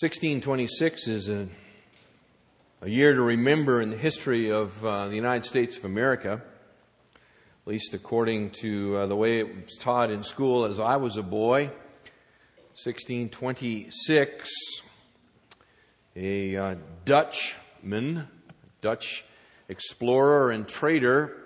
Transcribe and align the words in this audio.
1626 0.00 1.06
is 1.06 1.28
a, 1.28 1.46
a 2.82 2.88
year 2.90 3.14
to 3.14 3.22
remember 3.22 3.80
in 3.80 3.90
the 3.90 3.96
history 3.96 4.50
of 4.50 4.84
uh, 4.84 5.06
the 5.06 5.14
United 5.14 5.44
States 5.44 5.76
of 5.76 5.84
America, 5.84 6.42
at 6.42 7.64
least 7.64 7.94
according 7.94 8.50
to 8.50 8.96
uh, 8.96 9.06
the 9.06 9.14
way 9.14 9.38
it 9.38 9.46
was 9.46 9.76
taught 9.78 10.10
in 10.10 10.24
school 10.24 10.64
as 10.64 10.80
I 10.80 10.96
was 10.96 11.16
a 11.16 11.22
boy. 11.22 11.66
1626, 12.74 14.50
a 16.16 16.56
uh, 16.56 16.74
Dutchman, 17.04 18.26
Dutch 18.80 19.24
explorer 19.68 20.50
and 20.50 20.66
trader, 20.66 21.36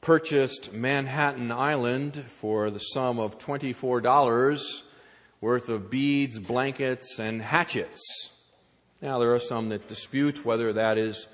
purchased 0.00 0.72
Manhattan 0.72 1.52
Island 1.52 2.16
for 2.26 2.72
the 2.72 2.80
sum 2.80 3.20
of 3.20 3.38
$24 3.38 4.82
worth 5.40 5.68
of 5.68 5.90
beads, 5.90 6.38
blankets, 6.38 7.18
and 7.18 7.40
hatchets. 7.40 8.32
Now, 9.00 9.18
there 9.18 9.34
are 9.34 9.40
some 9.40 9.68
that 9.68 9.86
dispute 9.88 10.44
whether 10.44 10.72
that 10.72 10.98
is 10.98 11.26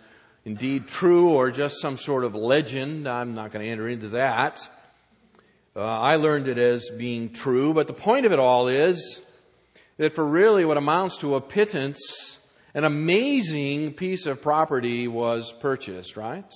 indeed 0.44 0.86
true 0.86 1.30
or 1.30 1.50
just 1.50 1.80
some 1.80 1.96
sort 1.96 2.24
of 2.24 2.34
legend. 2.34 3.08
I'm 3.08 3.34
not 3.34 3.52
going 3.52 3.64
to 3.64 3.70
enter 3.70 3.88
into 3.88 4.10
that. 4.10 4.60
Uh, 5.74 5.80
I 5.80 6.16
learned 6.16 6.46
it 6.46 6.58
as 6.58 6.90
being 6.90 7.32
true, 7.32 7.72
but 7.74 7.86
the 7.86 7.94
point 7.94 8.26
of 8.26 8.32
it 8.32 8.38
all 8.38 8.68
is 8.68 9.22
that 9.96 10.14
for 10.14 10.24
really 10.24 10.64
what 10.64 10.76
amounts 10.76 11.18
to 11.18 11.36
a 11.36 11.40
pittance, 11.40 12.38
an 12.74 12.84
amazing 12.84 13.94
piece 13.94 14.26
of 14.26 14.42
property 14.42 15.08
was 15.08 15.52
purchased, 15.60 16.16
right? 16.16 16.52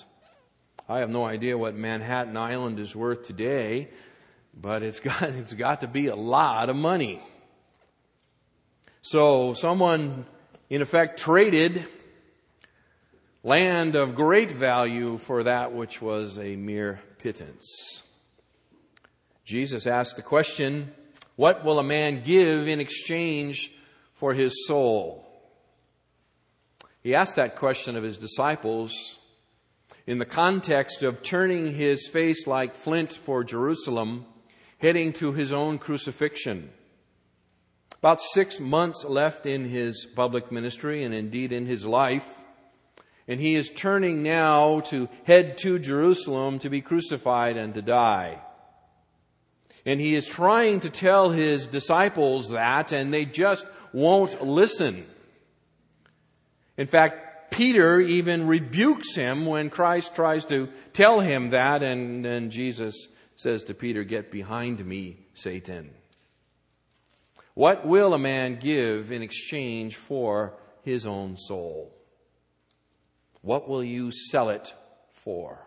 I 0.89 0.98
have 1.01 1.11
no 1.11 1.25
idea 1.25 1.56
what 1.56 1.75
Manhattan 1.75 2.37
Island 2.37 2.78
is 2.78 2.95
worth 2.95 3.27
today, 3.27 3.89
but 4.55 4.83
it's 4.83 5.01
got, 5.01 5.23
it's 5.23 5.53
got 5.53 5.80
to 5.80 5.86
be 5.86 6.08
a 6.08 6.17
lot 6.17 6.69
of 6.69 6.77
money. 6.77 7.23
So 9.11 9.55
someone, 9.55 10.27
in 10.69 10.83
effect, 10.83 11.19
traded 11.19 11.87
land 13.42 13.97
of 13.97 14.14
great 14.14 14.51
value 14.51 15.17
for 15.17 15.45
that 15.45 15.73
which 15.73 16.03
was 16.03 16.39
a 16.39 16.56
mere 16.56 17.01
pittance. 17.17 18.03
Jesus 19.47 19.86
asked 19.86 20.17
the 20.17 20.23
question, 20.23 20.92
what 21.36 21.64
will 21.64 21.79
a 21.79 21.83
man 21.83 22.23
give 22.23 22.69
in 22.69 22.81
exchange 22.81 23.70
for 24.12 24.34
his 24.34 24.67
soul? 24.67 25.27
He 27.03 27.14
asked 27.14 27.36
that 27.36 27.56
question 27.56 27.97
of 27.97 28.05
his 28.05 28.19
disciples 28.19 29.19
in 30.06 30.19
the 30.19 30.27
context 30.27 31.03
of 31.03 31.23
turning 31.23 31.73
his 31.73 32.06
face 32.06 32.47
like 32.47 32.75
flint 32.75 33.14
for 33.14 33.42
Jerusalem, 33.42 34.27
heading 34.77 35.14
to 35.14 35.33
his 35.33 35.51
own 35.51 35.79
crucifixion. 35.79 36.73
About 38.01 38.21
six 38.21 38.61
months 38.61 39.05
left 39.05 39.45
in 39.45 39.65
his 39.65 40.07
public 40.15 40.53
ministry 40.53 41.03
and 41.03 41.13
indeed 41.13 41.53
in 41.53 41.67
his 41.67 41.85
life. 41.85 42.27
And 43.27 43.41
he 43.41 43.57
is 43.57 43.69
turning 43.69 44.23
now 44.23 44.81
to 44.81 45.09
head 45.25 45.59
to 45.59 45.79
Jerusalem 45.79 46.61
to 46.61 46.71
be 46.71 46.81
crucified 46.81 47.57
and 47.57 47.75
to 47.75 47.83
die. 47.83 48.41
And 49.85 50.01
he 50.01 50.15
is 50.15 50.27
trying 50.27 50.81
to 50.81 50.91
tell 50.91 51.31
his 51.31 51.67
disciples 51.67 52.51
that 52.51 52.93
and 52.93 53.13
they 53.13 53.25
just 53.25 53.67
won't 53.93 54.43
listen. 54.43 55.05
In 56.77 56.87
fact, 56.87 57.51
Peter 57.51 58.01
even 58.01 58.47
rebukes 58.47 59.15
him 59.15 59.45
when 59.45 59.71
Christ 59.71 60.15
tries 60.15 60.45
to 60.47 60.69
tell 60.93 61.19
him 61.21 61.51
that 61.51 61.83
and 61.83 62.25
then 62.25 62.51
Jesus 62.51 63.09
says 63.37 63.65
to 63.65 63.75
Peter, 63.75 64.05
get 64.05 64.31
behind 64.31 64.85
me, 64.85 65.17
Satan. 65.35 65.91
What 67.59 67.84
will 67.84 68.14
a 68.14 68.20
man 68.20 68.61
give 68.61 69.11
in 69.11 69.20
exchange 69.20 69.96
for 69.96 70.55
his 70.85 71.05
own 71.05 71.36
soul? 71.36 71.92
What 73.41 73.69
will 73.69 73.83
you 73.83 74.13
sell 74.13 74.51
it 74.51 74.73
for? 75.24 75.67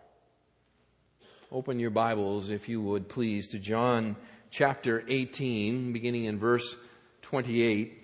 Open 1.52 1.80
your 1.80 1.90
Bibles, 1.90 2.50
if 2.50 2.70
you 2.70 2.80
would 2.80 3.10
please, 3.10 3.50
to 3.50 3.60
John 3.60 4.16
chapter 4.52 5.04
18, 5.06 5.92
beginning 5.92 6.24
in 6.24 6.40
verse 6.40 6.78
28. 7.24 8.02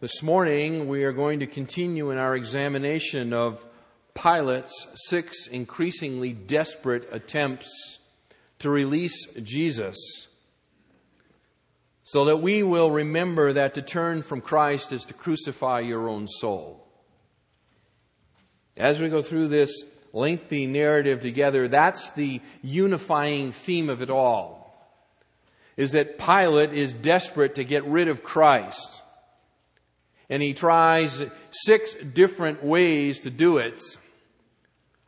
This 0.00 0.24
morning, 0.24 0.88
we 0.88 1.04
are 1.04 1.12
going 1.12 1.38
to 1.38 1.46
continue 1.46 2.10
in 2.10 2.18
our 2.18 2.34
examination 2.34 3.32
of 3.32 3.64
Pilate's 4.14 4.88
six 5.06 5.46
increasingly 5.46 6.32
desperate 6.32 7.08
attempts 7.12 8.00
to 8.60 8.70
release 8.70 9.26
Jesus 9.42 9.96
so 12.04 12.26
that 12.26 12.36
we 12.36 12.62
will 12.62 12.90
remember 12.90 13.54
that 13.54 13.74
to 13.74 13.82
turn 13.82 14.22
from 14.22 14.40
Christ 14.40 14.92
is 14.92 15.04
to 15.06 15.14
crucify 15.14 15.80
your 15.80 16.08
own 16.08 16.28
soul. 16.28 16.86
As 18.76 19.00
we 19.00 19.08
go 19.08 19.22
through 19.22 19.48
this 19.48 19.84
lengthy 20.12 20.66
narrative 20.66 21.22
together, 21.22 21.66
that's 21.66 22.10
the 22.10 22.40
unifying 22.62 23.52
theme 23.52 23.88
of 23.88 24.02
it 24.02 24.10
all. 24.10 24.62
Is 25.76 25.92
that 25.92 26.18
Pilate 26.18 26.72
is 26.72 26.92
desperate 26.92 27.56
to 27.56 27.64
get 27.64 27.84
rid 27.84 28.08
of 28.08 28.22
Christ. 28.22 29.02
And 30.28 30.42
he 30.42 30.54
tries 30.54 31.22
six 31.50 31.94
different 31.94 32.62
ways 32.62 33.20
to 33.20 33.30
do 33.30 33.58
it, 33.58 33.82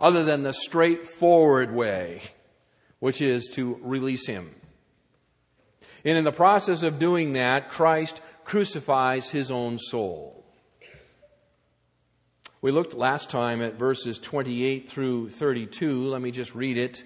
other 0.01 0.25
than 0.25 0.43
the 0.43 0.53
straightforward 0.53 1.73
way 1.73 2.21
which 3.07 3.21
is 3.23 3.47
to 3.47 3.79
release 3.83 4.27
him. 4.27 4.51
And 6.05 6.19
in 6.19 6.25
the 6.25 6.33
process 6.33 6.83
of 6.83 6.99
doing 6.99 7.35
that, 7.35 7.69
Christ 7.69 8.21
crucifies 8.45 9.31
his 9.31 9.49
own 9.49 9.79
soul. 9.79 10.45
We 12.61 12.73
looked 12.73 12.95
last 12.95 13.31
time 13.31 13.63
at 13.63 13.79
verses 13.79 14.19
28 14.19 14.91
through 14.91 15.29
32. 15.29 16.09
Let 16.09 16.21
me 16.21 16.33
just 16.33 16.53
read 16.53 16.79
it. 16.79 17.05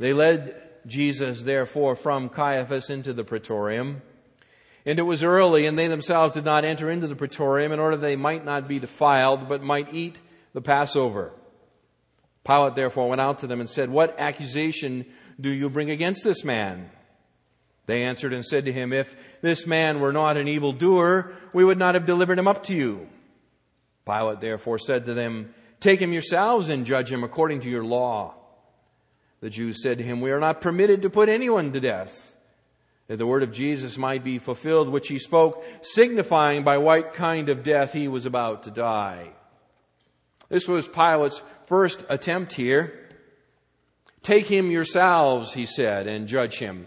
They 0.00 0.12
led 0.12 0.60
Jesus, 0.88 1.42
therefore, 1.42 1.94
from 1.94 2.28
Caiaphas 2.28 2.90
into 2.90 3.12
the 3.12 3.22
praetorium. 3.22 4.02
And 4.84 4.98
it 4.98 5.02
was 5.02 5.22
early, 5.22 5.66
and 5.66 5.78
they 5.78 5.86
themselves 5.86 6.34
did 6.34 6.44
not 6.44 6.64
enter 6.64 6.90
into 6.90 7.06
the 7.06 7.14
praetorium 7.14 7.70
in 7.70 7.78
order 7.78 7.96
that 7.96 8.04
they 8.04 8.16
might 8.16 8.44
not 8.44 8.66
be 8.66 8.80
defiled, 8.80 9.48
but 9.48 9.62
might 9.62 9.94
eat 9.94 10.18
the 10.52 10.60
Passover. 10.60 11.30
Pilate 12.44 12.74
therefore 12.74 13.08
went 13.08 13.20
out 13.20 13.38
to 13.38 13.46
them 13.46 13.60
and 13.60 13.68
said, 13.68 13.90
What 13.90 14.18
accusation 14.18 15.06
do 15.40 15.50
you 15.50 15.70
bring 15.70 15.90
against 15.90 16.24
this 16.24 16.44
man? 16.44 16.90
They 17.86 18.04
answered 18.04 18.32
and 18.32 18.44
said 18.44 18.64
to 18.66 18.72
him, 18.72 18.92
If 18.92 19.16
this 19.40 19.66
man 19.66 20.00
were 20.00 20.12
not 20.12 20.36
an 20.36 20.48
evildoer, 20.48 21.32
we 21.52 21.64
would 21.64 21.78
not 21.78 21.94
have 21.94 22.06
delivered 22.06 22.38
him 22.38 22.48
up 22.48 22.64
to 22.64 22.74
you. 22.74 23.08
Pilate 24.06 24.40
therefore 24.40 24.78
said 24.78 25.06
to 25.06 25.14
them, 25.14 25.54
Take 25.80 26.00
him 26.00 26.12
yourselves 26.12 26.68
and 26.68 26.86
judge 26.86 27.10
him 27.10 27.24
according 27.24 27.60
to 27.60 27.68
your 27.68 27.84
law. 27.84 28.34
The 29.40 29.50
Jews 29.50 29.82
said 29.82 29.98
to 29.98 30.04
him, 30.04 30.20
We 30.20 30.30
are 30.30 30.40
not 30.40 30.60
permitted 30.60 31.02
to 31.02 31.10
put 31.10 31.28
anyone 31.28 31.72
to 31.72 31.80
death, 31.80 32.36
that 33.08 33.16
the 33.16 33.26
word 33.26 33.42
of 33.42 33.52
Jesus 33.52 33.98
might 33.98 34.22
be 34.22 34.38
fulfilled, 34.38 34.88
which 34.88 35.08
he 35.08 35.18
spoke, 35.18 35.64
signifying 35.82 36.62
by 36.62 36.78
what 36.78 37.14
kind 37.14 37.48
of 37.48 37.64
death 37.64 37.92
he 37.92 38.06
was 38.06 38.26
about 38.26 38.62
to 38.64 38.70
die. 38.70 39.32
This 40.48 40.68
was 40.68 40.86
Pilate's 40.86 41.42
first 41.72 42.04
attempt 42.10 42.52
here. 42.52 42.92
Take 44.22 44.46
him 44.46 44.70
yourselves, 44.70 45.54
he 45.54 45.64
said, 45.64 46.06
and 46.06 46.28
judge 46.28 46.58
him. 46.58 46.86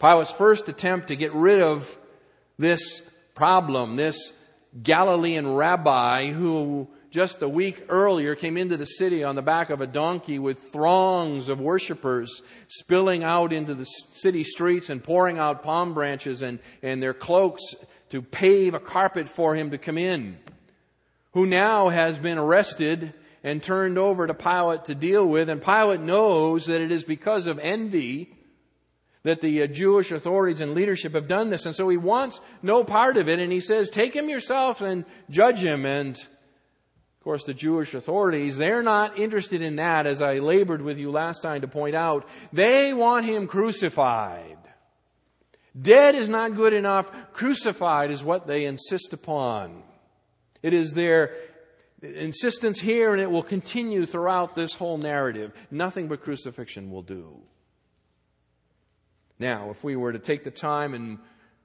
Pilate's 0.00 0.32
first 0.32 0.68
attempt 0.68 1.06
to 1.08 1.14
get 1.14 1.32
rid 1.32 1.62
of 1.62 1.96
this 2.58 3.02
problem, 3.36 3.94
this 3.94 4.32
Galilean 4.82 5.54
rabbi 5.54 6.32
who 6.32 6.88
just 7.12 7.40
a 7.40 7.48
week 7.48 7.84
earlier 7.88 8.34
came 8.34 8.56
into 8.56 8.76
the 8.76 8.84
city 8.84 9.22
on 9.22 9.36
the 9.36 9.42
back 9.42 9.70
of 9.70 9.80
a 9.80 9.86
donkey 9.86 10.40
with 10.40 10.72
throngs 10.72 11.48
of 11.48 11.60
worshippers 11.60 12.42
spilling 12.66 13.22
out 13.22 13.52
into 13.52 13.76
the 13.76 13.84
city 13.84 14.42
streets 14.42 14.90
and 14.90 15.04
pouring 15.04 15.38
out 15.38 15.62
palm 15.62 15.94
branches 15.94 16.42
and, 16.42 16.58
and 16.82 17.00
their 17.00 17.14
cloaks 17.14 17.62
to 18.08 18.22
pave 18.22 18.74
a 18.74 18.80
carpet 18.80 19.28
for 19.28 19.54
him 19.54 19.70
to 19.70 19.78
come 19.78 19.96
in, 19.96 20.36
who 21.30 21.46
now 21.46 21.90
has 21.90 22.18
been 22.18 22.38
arrested 22.38 23.14
and 23.42 23.62
turned 23.62 23.98
over 23.98 24.26
to 24.26 24.34
Pilate 24.34 24.86
to 24.86 24.94
deal 24.94 25.26
with. 25.26 25.48
And 25.48 25.62
Pilate 25.62 26.00
knows 26.00 26.66
that 26.66 26.80
it 26.80 26.92
is 26.92 27.04
because 27.04 27.46
of 27.46 27.58
envy 27.58 28.32
that 29.26 29.40
the 29.40 29.62
uh, 29.62 29.66
Jewish 29.66 30.12
authorities 30.12 30.60
and 30.60 30.74
leadership 30.74 31.14
have 31.14 31.26
done 31.26 31.50
this. 31.50 31.66
And 31.66 31.74
so 31.74 31.88
he 31.88 31.96
wants 31.96 32.40
no 32.62 32.84
part 32.84 33.16
of 33.16 33.28
it. 33.28 33.40
And 33.40 33.52
he 33.52 33.60
says, 33.60 33.90
take 33.90 34.14
him 34.14 34.28
yourself 34.28 34.80
and 34.80 35.04
judge 35.30 35.62
him. 35.62 35.84
And 35.84 36.16
of 36.16 37.24
course, 37.24 37.42
the 37.42 37.52
Jewish 37.54 37.92
authorities, 37.94 38.56
they're 38.56 38.84
not 38.84 39.18
interested 39.18 39.62
in 39.62 39.76
that, 39.76 40.06
as 40.06 40.22
I 40.22 40.34
labored 40.34 40.80
with 40.80 40.98
you 40.98 41.10
last 41.10 41.42
time 41.42 41.62
to 41.62 41.68
point 41.68 41.96
out. 41.96 42.28
They 42.52 42.94
want 42.94 43.26
him 43.26 43.48
crucified. 43.48 44.58
Dead 45.78 46.14
is 46.14 46.28
not 46.28 46.54
good 46.54 46.72
enough. 46.72 47.10
Crucified 47.32 48.12
is 48.12 48.22
what 48.22 48.46
they 48.46 48.64
insist 48.64 49.12
upon. 49.12 49.82
It 50.62 50.72
is 50.72 50.92
their 50.92 51.34
insistence 52.14 52.80
here, 52.80 53.12
and 53.12 53.22
it 53.22 53.30
will 53.30 53.42
continue 53.42 54.06
throughout 54.06 54.54
this 54.54 54.74
whole 54.74 54.98
narrative. 54.98 55.52
Nothing 55.70 56.08
but 56.08 56.22
crucifixion 56.22 56.90
will 56.90 57.02
do. 57.02 57.38
Now, 59.38 59.70
if 59.70 59.84
we 59.84 59.96
were 59.96 60.12
to 60.12 60.18
take 60.18 60.44
the 60.44 60.50
time, 60.50 60.94
and 60.94 61.18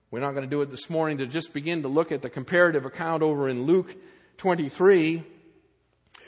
we're 0.10 0.20
not 0.20 0.32
going 0.32 0.44
to 0.44 0.50
do 0.50 0.62
it 0.62 0.72
this 0.72 0.90
morning, 0.90 1.20
to 1.20 1.28
just 1.28 1.54
begin 1.54 1.84
to 1.84 1.88
look 1.88 2.12
at 2.12 2.22
the 2.22 2.30
comparative 2.30 2.86
account 2.86 3.24
over 3.24 3.48
in 3.48 3.64
Luke 3.64 3.96
23, 4.38 5.24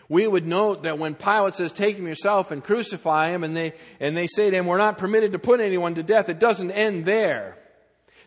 we 0.09 0.27
would 0.27 0.45
note 0.45 0.83
that 0.83 0.99
when 0.99 1.15
Pilate 1.15 1.53
says, 1.53 1.71
take 1.71 1.97
him 1.97 2.07
yourself 2.07 2.51
and 2.51 2.63
crucify 2.63 3.29
him, 3.29 3.43
and 3.43 3.55
they, 3.55 3.73
and 3.99 4.15
they 4.15 4.27
say 4.27 4.49
to 4.49 4.55
him, 4.55 4.67
we're 4.67 4.77
not 4.77 4.97
permitted 4.97 5.31
to 5.33 5.39
put 5.39 5.59
anyone 5.59 5.95
to 5.95 6.03
death, 6.03 6.29
it 6.29 6.39
doesn't 6.39 6.71
end 6.71 7.05
there. 7.05 7.57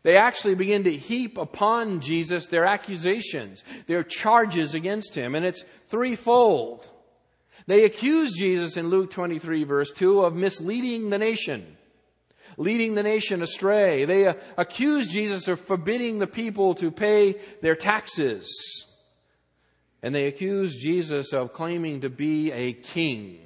They 0.02 0.16
actually 0.16 0.54
begin 0.54 0.84
to 0.84 0.92
heap 0.92 1.38
upon 1.38 2.00
Jesus 2.00 2.46
their 2.46 2.64
accusations, 2.64 3.64
their 3.86 4.02
charges 4.02 4.74
against 4.74 5.14
him, 5.14 5.34
and 5.34 5.44
it's 5.44 5.64
threefold. 5.88 6.88
They 7.66 7.84
accuse 7.84 8.32
Jesus 8.32 8.76
in 8.76 8.88
Luke 8.88 9.10
23 9.10 9.64
verse 9.64 9.90
2 9.90 10.20
of 10.20 10.34
misleading 10.34 11.10
the 11.10 11.18
nation, 11.18 11.76
leading 12.56 12.94
the 12.94 13.02
nation 13.02 13.42
astray. 13.42 14.04
They 14.04 14.26
uh, 14.26 14.34
accuse 14.56 15.08
Jesus 15.08 15.48
of 15.48 15.60
forbidding 15.60 16.18
the 16.18 16.28
people 16.28 16.74
to 16.76 16.90
pay 16.90 17.40
their 17.62 17.74
taxes. 17.74 18.86
And 20.02 20.14
they 20.14 20.26
accuse 20.26 20.76
Jesus 20.76 21.32
of 21.32 21.52
claiming 21.52 22.02
to 22.02 22.10
be 22.10 22.52
a 22.52 22.72
king. 22.72 23.40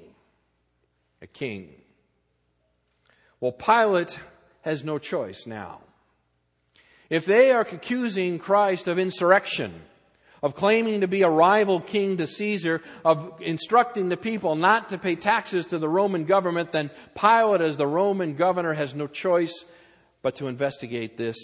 A 1.22 1.26
king. 1.26 1.74
Well, 3.40 3.52
Pilate 3.52 4.18
has 4.62 4.84
no 4.84 4.98
choice 4.98 5.46
now. 5.46 5.80
If 7.10 7.26
they 7.26 7.50
are 7.50 7.62
accusing 7.62 8.38
Christ 8.38 8.86
of 8.86 8.98
insurrection, 8.98 9.74
of 10.42 10.54
claiming 10.54 11.02
to 11.02 11.08
be 11.08 11.22
a 11.22 11.28
rival 11.28 11.80
king 11.80 12.16
to 12.16 12.26
Caesar, 12.26 12.80
of 13.04 13.40
instructing 13.40 14.08
the 14.08 14.16
people 14.16 14.54
not 14.54 14.90
to 14.90 14.98
pay 14.98 15.16
taxes 15.16 15.66
to 15.66 15.78
the 15.78 15.88
Roman 15.88 16.24
government, 16.24 16.72
then 16.72 16.90
Pilate, 17.20 17.60
as 17.60 17.76
the 17.76 17.86
Roman 17.86 18.36
governor, 18.36 18.72
has 18.72 18.94
no 18.94 19.06
choice 19.06 19.64
but 20.22 20.36
to 20.36 20.46
investigate 20.46 21.16
this 21.16 21.36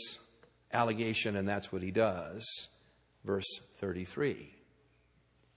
allegation, 0.72 1.36
and 1.36 1.48
that's 1.48 1.72
what 1.72 1.82
he 1.82 1.90
does. 1.90 2.46
Verse 3.24 3.60
33. 3.80 4.52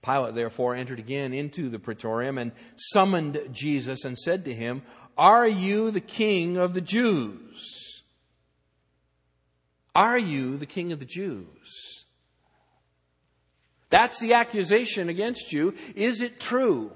Pilate 0.02 0.34
therefore 0.34 0.74
entered 0.74 0.98
again 0.98 1.32
into 1.32 1.68
the 1.68 1.78
praetorium 1.78 2.36
and 2.36 2.52
summoned 2.76 3.40
Jesus 3.52 4.04
and 4.04 4.18
said 4.18 4.46
to 4.46 4.54
him, 4.54 4.82
Are 5.16 5.46
you 5.46 5.90
the 5.90 6.00
king 6.00 6.56
of 6.56 6.74
the 6.74 6.80
Jews? 6.80 7.89
Are 9.94 10.18
you 10.18 10.56
the 10.56 10.66
king 10.66 10.92
of 10.92 10.98
the 10.98 11.04
Jews? 11.04 12.04
That's 13.90 14.20
the 14.20 14.34
accusation 14.34 15.08
against 15.08 15.52
you. 15.52 15.74
Is 15.96 16.22
it 16.22 16.38
true? 16.40 16.92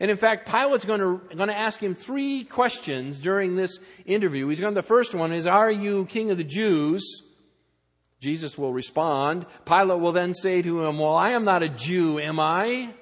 And 0.00 0.10
in 0.10 0.16
fact, 0.16 0.48
Pilate's 0.48 0.84
going 0.84 1.00
to, 1.00 1.20
going 1.36 1.48
to 1.48 1.58
ask 1.58 1.80
him 1.80 1.94
three 1.94 2.44
questions 2.44 3.20
during 3.20 3.54
this 3.54 3.78
interview. 4.06 4.48
He's 4.48 4.58
going 4.58 4.74
to, 4.74 4.80
the 4.80 4.86
first 4.86 5.14
one 5.14 5.32
is, 5.32 5.46
Are 5.46 5.70
you 5.70 6.06
king 6.06 6.30
of 6.30 6.38
the 6.38 6.44
Jews? 6.44 7.22
Jesus 8.20 8.58
will 8.58 8.72
respond. 8.72 9.46
Pilate 9.64 10.00
will 10.00 10.12
then 10.12 10.34
say 10.34 10.62
to 10.62 10.84
him, 10.84 10.98
Well, 10.98 11.14
I 11.14 11.30
am 11.30 11.44
not 11.44 11.62
a 11.62 11.68
Jew, 11.68 12.18
am 12.18 12.40
I? 12.40 12.94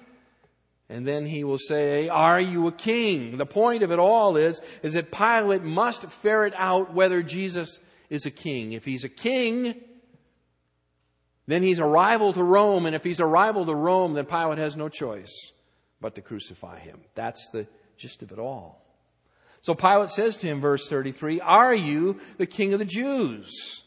And 0.88 1.06
then 1.06 1.26
he 1.26 1.44
will 1.44 1.58
say, 1.58 2.08
Are 2.08 2.40
you 2.40 2.66
a 2.66 2.72
king? 2.72 3.36
The 3.36 3.46
point 3.46 3.82
of 3.82 3.92
it 3.92 3.98
all 3.98 4.36
is, 4.36 4.60
is 4.82 4.94
that 4.94 5.12
Pilate 5.12 5.62
must 5.62 6.02
ferret 6.02 6.54
out 6.56 6.94
whether 6.94 7.22
Jesus 7.22 7.78
is 8.08 8.26
a 8.26 8.30
king. 8.30 8.72
If 8.72 8.84
he's 8.84 9.04
a 9.04 9.08
king, 9.08 9.74
then 11.46 11.62
he's 11.62 11.78
a 11.78 11.84
rival 11.84 12.32
to 12.34 12.42
Rome, 12.42 12.86
and 12.86 12.94
if 12.94 13.04
he's 13.04 13.20
a 13.20 13.26
rival 13.26 13.66
to 13.66 13.74
Rome, 13.74 14.14
then 14.14 14.26
Pilate 14.26 14.58
has 14.58 14.76
no 14.76 14.88
choice 14.88 15.52
but 16.00 16.14
to 16.14 16.22
crucify 16.22 16.78
him. 16.78 17.00
That's 17.14 17.48
the 17.52 17.66
gist 17.96 18.22
of 18.22 18.32
it 18.32 18.38
all. 18.38 18.84
So 19.62 19.74
Pilate 19.74 20.10
says 20.10 20.36
to 20.36 20.46
him, 20.46 20.60
verse 20.60 20.86
33, 20.88 21.40
Are 21.40 21.74
you 21.74 22.20
the 22.36 22.46
king 22.46 22.72
of 22.72 22.78
the 22.78 22.84
Jews? 22.84 23.82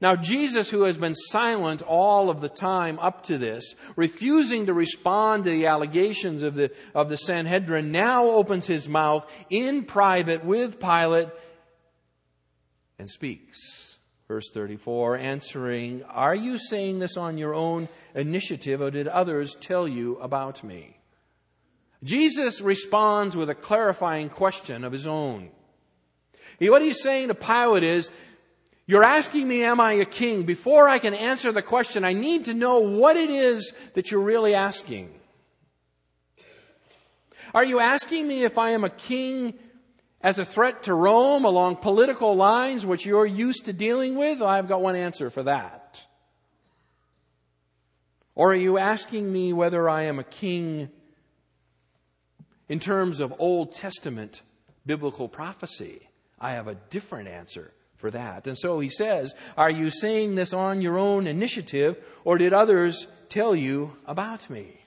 Now, 0.00 0.14
Jesus, 0.14 0.70
who 0.70 0.82
has 0.82 0.96
been 0.96 1.14
silent 1.14 1.82
all 1.82 2.30
of 2.30 2.40
the 2.40 2.48
time 2.48 3.00
up 3.00 3.24
to 3.24 3.38
this, 3.38 3.74
refusing 3.96 4.66
to 4.66 4.72
respond 4.72 5.44
to 5.44 5.50
the 5.50 5.66
allegations 5.66 6.44
of 6.44 6.54
the, 6.54 6.70
of 6.94 7.08
the 7.08 7.16
Sanhedrin, 7.16 7.90
now 7.90 8.26
opens 8.26 8.66
his 8.66 8.88
mouth 8.88 9.28
in 9.50 9.84
private 9.84 10.44
with 10.44 10.78
Pilate 10.78 11.28
and 12.98 13.08
speaks. 13.08 13.98
Verse 14.28 14.50
34, 14.52 15.16
answering, 15.16 16.02
Are 16.04 16.34
you 16.34 16.58
saying 16.58 16.98
this 16.98 17.16
on 17.16 17.38
your 17.38 17.54
own 17.54 17.88
initiative 18.14 18.82
or 18.82 18.90
did 18.90 19.08
others 19.08 19.54
tell 19.54 19.88
you 19.88 20.16
about 20.16 20.62
me? 20.62 20.96
Jesus 22.04 22.60
responds 22.60 23.34
with 23.34 23.48
a 23.48 23.54
clarifying 23.54 24.28
question 24.28 24.84
of 24.84 24.92
his 24.92 25.06
own. 25.06 25.50
What 26.60 26.82
he's 26.82 27.02
saying 27.02 27.28
to 27.28 27.34
Pilate 27.34 27.84
is, 27.84 28.10
you're 28.86 29.04
asking 29.04 29.46
me, 29.46 29.64
am 29.64 29.80
I 29.80 29.92
a 29.94 30.04
king? 30.04 30.44
Before 30.44 30.88
I 30.88 30.98
can 30.98 31.14
answer 31.14 31.52
the 31.52 31.62
question, 31.62 32.04
I 32.04 32.14
need 32.14 32.46
to 32.46 32.54
know 32.54 32.80
what 32.80 33.16
it 33.16 33.30
is 33.30 33.72
that 33.94 34.10
you're 34.10 34.22
really 34.22 34.54
asking. 34.54 35.10
Are 37.54 37.64
you 37.64 37.80
asking 37.80 38.26
me 38.26 38.44
if 38.44 38.58
I 38.58 38.70
am 38.70 38.84
a 38.84 38.90
king 38.90 39.58
as 40.20 40.38
a 40.38 40.44
threat 40.44 40.84
to 40.84 40.94
Rome 40.94 41.44
along 41.44 41.76
political 41.76 42.34
lines, 42.34 42.84
which 42.84 43.06
you're 43.06 43.26
used 43.26 43.66
to 43.66 43.72
dealing 43.72 44.16
with? 44.16 44.42
I've 44.42 44.68
got 44.68 44.82
one 44.82 44.96
answer 44.96 45.30
for 45.30 45.44
that. 45.44 46.02
Or 48.34 48.52
are 48.52 48.56
you 48.56 48.78
asking 48.78 49.30
me 49.30 49.52
whether 49.52 49.88
I 49.88 50.04
am 50.04 50.18
a 50.18 50.24
king 50.24 50.90
in 52.68 52.80
terms 52.80 53.20
of 53.20 53.34
Old 53.38 53.74
Testament 53.74 54.42
biblical 54.86 55.28
prophecy? 55.28 56.08
I 56.40 56.52
have 56.52 56.68
a 56.68 56.76
different 56.76 57.28
answer 57.28 57.72
for 57.96 58.10
that. 58.12 58.46
And 58.46 58.56
so 58.56 58.78
he 58.78 58.88
says, 58.88 59.34
Are 59.56 59.70
you 59.70 59.90
saying 59.90 60.36
this 60.36 60.52
on 60.52 60.82
your 60.82 60.98
own 60.98 61.26
initiative, 61.26 61.96
or 62.24 62.38
did 62.38 62.52
others 62.52 63.08
tell 63.28 63.54
you 63.54 63.96
about 64.06 64.48
me? 64.48 64.80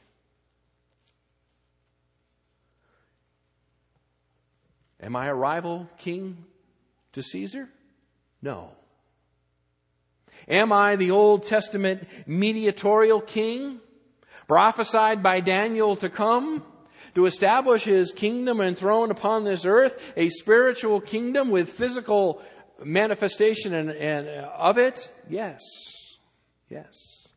Am 5.02 5.16
I 5.16 5.28
a 5.28 5.36
rival 5.36 5.90
king 5.98 6.46
to 7.14 7.22
Caesar? 7.22 7.68
No. 8.42 8.70
Am 10.48 10.72
I 10.72 10.96
the 10.96 11.12
Old 11.12 11.46
Testament 11.46 12.08
mediatorial 12.26 13.22
king 13.22 13.80
prophesied 14.48 15.24
by 15.24 15.40
Daniel 15.40 15.96
to 15.98 16.10
come? 16.10 16.64
to 17.16 17.26
establish 17.26 17.84
his 17.84 18.12
kingdom 18.12 18.62
and 18.62 18.78
throne 18.78 19.12
upon 19.12 19.44
this 19.44 19.66
earth, 19.66 20.14
a 20.16 20.30
spiritual 20.30 21.02
kingdom 21.02 21.50
with 21.50 21.70
physical 21.70 22.42
manifestation 22.84 23.74
and, 23.74 23.92
and 23.92 24.28
uh, 24.28 24.50
of 24.58 24.78
it? 24.78 25.12
Yes. 25.30 25.60
Yes. 26.70 27.28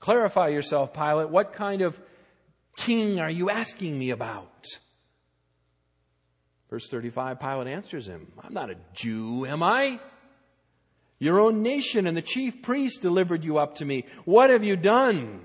Clarify 0.00 0.48
yourself, 0.48 0.92
Pilate. 0.92 1.30
What 1.30 1.52
kind 1.52 1.82
of 1.82 2.00
king 2.76 3.20
are 3.20 3.30
you 3.30 3.50
asking 3.50 3.96
me 3.96 4.10
about? 4.10 4.66
Verse 6.72 6.88
35, 6.88 7.38
Pilate 7.38 7.66
answers 7.66 8.08
him, 8.08 8.32
I'm 8.42 8.54
not 8.54 8.70
a 8.70 8.76
Jew, 8.94 9.44
am 9.44 9.62
I? 9.62 10.00
Your 11.18 11.38
own 11.38 11.62
nation 11.62 12.06
and 12.06 12.16
the 12.16 12.22
chief 12.22 12.62
priests 12.62 12.98
delivered 12.98 13.44
you 13.44 13.58
up 13.58 13.74
to 13.74 13.84
me. 13.84 14.06
What 14.24 14.48
have 14.48 14.64
you 14.64 14.76
done? 14.76 15.42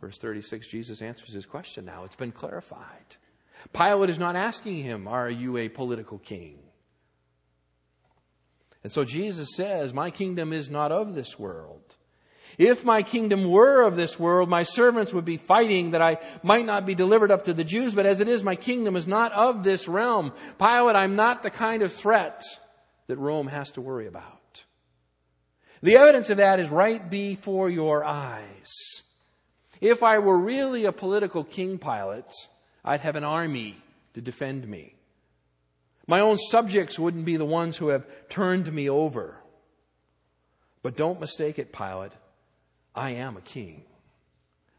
Verse 0.00 0.18
36, 0.18 0.66
Jesus 0.66 1.00
answers 1.00 1.32
his 1.32 1.46
question 1.46 1.84
now. 1.84 2.02
It's 2.02 2.16
been 2.16 2.32
clarified. 2.32 3.14
Pilate 3.72 4.10
is 4.10 4.18
not 4.18 4.34
asking 4.34 4.82
him, 4.82 5.06
Are 5.06 5.30
you 5.30 5.58
a 5.58 5.68
political 5.68 6.18
king? 6.18 6.58
And 8.82 8.92
so 8.92 9.04
Jesus 9.04 9.50
says, 9.54 9.94
My 9.94 10.10
kingdom 10.10 10.52
is 10.52 10.68
not 10.68 10.90
of 10.90 11.14
this 11.14 11.38
world. 11.38 11.97
If 12.58 12.84
my 12.84 13.04
kingdom 13.04 13.48
were 13.48 13.82
of 13.82 13.94
this 13.94 14.18
world, 14.18 14.48
my 14.48 14.64
servants 14.64 15.14
would 15.14 15.24
be 15.24 15.36
fighting 15.36 15.92
that 15.92 16.02
I 16.02 16.18
might 16.42 16.66
not 16.66 16.86
be 16.86 16.96
delivered 16.96 17.30
up 17.30 17.44
to 17.44 17.54
the 17.54 17.62
Jews, 17.62 17.94
but 17.94 18.04
as 18.04 18.18
it 18.18 18.26
is, 18.26 18.42
my 18.42 18.56
kingdom 18.56 18.96
is 18.96 19.06
not 19.06 19.32
of 19.32 19.62
this 19.62 19.86
realm. 19.86 20.32
Pilate, 20.58 20.96
I'm 20.96 21.14
not 21.14 21.44
the 21.44 21.50
kind 21.50 21.82
of 21.82 21.92
threat 21.92 22.42
that 23.06 23.16
Rome 23.16 23.46
has 23.46 23.70
to 23.72 23.80
worry 23.80 24.08
about. 24.08 24.64
The 25.82 25.96
evidence 25.96 26.30
of 26.30 26.38
that 26.38 26.58
is 26.58 26.68
right 26.68 27.08
before 27.08 27.70
your 27.70 28.04
eyes. 28.04 28.72
If 29.80 30.02
I 30.02 30.18
were 30.18 30.38
really 30.38 30.84
a 30.84 30.92
political 30.92 31.44
king 31.44 31.78
Pilate, 31.78 32.24
I'd 32.84 33.02
have 33.02 33.14
an 33.14 33.22
army 33.22 33.76
to 34.14 34.20
defend 34.20 34.66
me. 34.66 34.96
My 36.08 36.18
own 36.20 36.38
subjects 36.38 36.98
wouldn't 36.98 37.24
be 37.24 37.36
the 37.36 37.44
ones 37.44 37.76
who 37.76 37.88
have 37.88 38.04
turned 38.28 38.72
me 38.72 38.90
over. 38.90 39.36
But 40.82 40.96
don't 40.96 41.20
mistake 41.20 41.60
it, 41.60 41.72
Pilate. 41.72 42.12
I 42.98 43.10
am 43.10 43.36
a 43.36 43.40
king. 43.40 43.84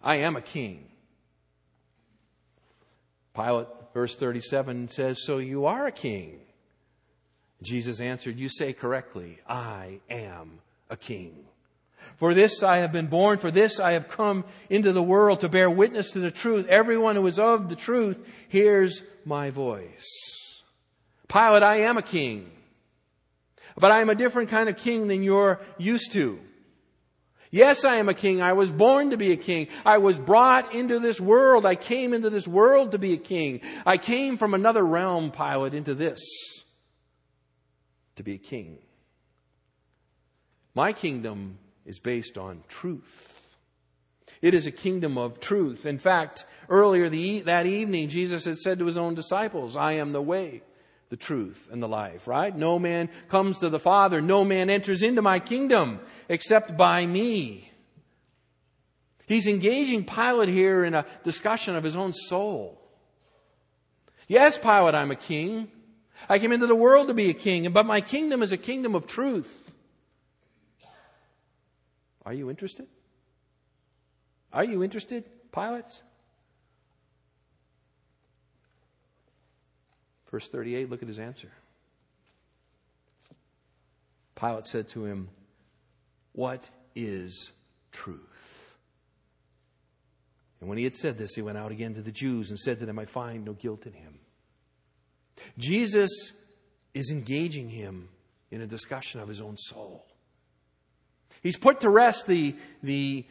I 0.03 0.17
am 0.17 0.35
a 0.35 0.41
king. 0.41 0.83
Pilate, 3.33 3.67
verse 3.93 4.13
37 4.17 4.89
says, 4.89 5.23
So 5.23 5.37
you 5.37 5.67
are 5.67 5.87
a 5.87 5.91
king. 5.91 6.41
Jesus 7.63 8.01
answered, 8.01 8.37
You 8.37 8.49
say 8.49 8.73
correctly, 8.73 9.39
I 9.47 10.01
am 10.09 10.59
a 10.89 10.97
king. 10.97 11.45
For 12.17 12.33
this 12.33 12.61
I 12.61 12.79
have 12.79 12.91
been 12.91 13.07
born, 13.07 13.37
for 13.37 13.51
this 13.51 13.79
I 13.79 13.93
have 13.93 14.09
come 14.09 14.43
into 14.69 14.91
the 14.91 15.01
world 15.01 15.39
to 15.39 15.49
bear 15.49 15.69
witness 15.69 16.11
to 16.11 16.19
the 16.19 16.29
truth. 16.29 16.65
Everyone 16.67 17.15
who 17.15 17.25
is 17.25 17.39
of 17.39 17.69
the 17.69 17.77
truth 17.77 18.21
hears 18.49 19.01
my 19.23 19.49
voice. 19.49 20.61
Pilate, 21.29 21.63
I 21.63 21.77
am 21.81 21.97
a 21.97 22.01
king. 22.01 22.51
But 23.77 23.91
I 23.91 24.01
am 24.01 24.09
a 24.09 24.15
different 24.15 24.49
kind 24.49 24.67
of 24.67 24.75
king 24.75 25.07
than 25.07 25.23
you're 25.23 25.61
used 25.77 26.11
to. 26.13 26.39
Yes, 27.51 27.83
I 27.83 27.95
am 27.95 28.09
a 28.09 28.13
king. 28.13 28.41
I 28.41 28.53
was 28.53 28.69
born 28.69 29.09
to 29.09 29.17
be 29.17 29.31
a 29.31 29.37
king. 29.37 29.67
I 29.83 29.97
was 29.97 30.17
brought 30.19 30.75
into 30.75 30.99
this 30.99 31.19
world. 31.19 31.65
I 31.65 31.75
came 31.75 32.13
into 32.13 32.29
this 32.29 32.47
world 32.47 32.91
to 32.91 32.99
be 32.99 33.13
a 33.13 33.17
king. 33.17 33.61
I 33.85 33.97
came 33.97 34.37
from 34.37 34.53
another 34.53 34.85
realm, 34.85 35.31
Pilate, 35.31 35.73
into 35.73 35.95
this 35.95 36.19
to 38.17 38.23
be 38.23 38.35
a 38.35 38.37
king. 38.37 38.77
My 40.75 40.93
kingdom 40.93 41.57
is 41.85 41.99
based 41.99 42.37
on 42.37 42.63
truth. 42.67 43.57
It 44.41 44.53
is 44.53 44.67
a 44.67 44.71
kingdom 44.71 45.17
of 45.17 45.39
truth. 45.39 45.85
In 45.85 45.97
fact, 45.97 46.45
earlier 46.69 47.09
the, 47.09 47.41
that 47.41 47.65
evening, 47.65 48.09
Jesus 48.09 48.45
had 48.45 48.57
said 48.57 48.79
to 48.79 48.85
his 48.85 48.97
own 48.97 49.15
disciples, 49.15 49.75
I 49.75 49.93
am 49.93 50.11
the 50.11 50.21
way, 50.21 50.61
the 51.09 51.17
truth, 51.17 51.67
and 51.71 51.81
the 51.81 51.87
life, 51.87 52.27
right? 52.27 52.55
No 52.55 52.77
man 52.77 53.09
comes 53.29 53.59
to 53.59 53.69
the 53.69 53.79
Father, 53.79 54.21
no 54.21 54.45
man 54.45 54.69
enters 54.69 55.01
into 55.01 55.21
my 55.21 55.39
kingdom 55.39 55.99
except 56.29 56.77
by 56.77 57.05
me. 57.05 57.69
He's 59.25 59.47
engaging 59.47 60.05
Pilate 60.05 60.49
here 60.49 60.83
in 60.85 60.93
a 60.93 61.05
discussion 61.23 61.75
of 61.75 61.83
his 61.83 61.95
own 61.95 62.13
soul. 62.13 62.79
Yes, 64.27 64.57
Pilate, 64.59 64.95
I'm 64.95 65.11
a 65.11 65.15
king. 65.15 65.69
I 66.27 66.37
came 66.37 66.51
into 66.51 66.67
the 66.67 66.75
world 66.75 67.07
to 67.07 67.13
be 67.13 67.29
a 67.29 67.33
king, 67.33 67.71
but 67.71 67.85
my 67.85 68.01
kingdom 68.01 68.43
is 68.43 68.51
a 68.51 68.57
kingdom 68.57 68.93
of 68.93 69.07
truth. 69.07 69.55
Are 72.25 72.33
you 72.33 72.49
interested? 72.49 72.87
Are 74.53 74.63
you 74.63 74.83
interested, 74.83 75.23
Pilate? 75.51 76.03
Verse 80.31 80.47
38, 80.47 80.89
look 80.89 81.01
at 81.01 81.07
his 81.07 81.19
answer. 81.19 81.51
Pilate 84.35 84.65
said 84.65 84.87
to 84.89 85.05
him, 85.05 85.29
What 86.33 86.67
is 86.95 87.51
truth? 87.91 88.77
And 90.59 90.69
when 90.69 90.77
he 90.77 90.83
had 90.83 90.95
said 90.95 91.17
this, 91.17 91.35
he 91.35 91.41
went 91.41 91.57
out 91.57 91.71
again 91.71 91.95
to 91.95 92.01
the 92.01 92.11
Jews 92.11 92.49
and 92.49 92.59
said 92.59 92.79
to 92.79 92.85
them, 92.85 92.99
I 92.99 93.05
find 93.05 93.45
no 93.45 93.53
guilt 93.53 93.85
in 93.85 93.93
him. 93.93 94.19
Jesus 95.57 96.11
is 96.93 97.11
engaging 97.11 97.69
him 97.69 98.09
in 98.51 98.61
a 98.61 98.67
discussion 98.67 99.21
of 99.21 99.27
his 99.27 99.41
own 99.41 99.57
soul. 99.57 100.05
He's 101.41 101.57
put 101.57 101.81
to 101.81 101.89
rest 101.89 102.27
the, 102.27 102.55
the 102.83 103.25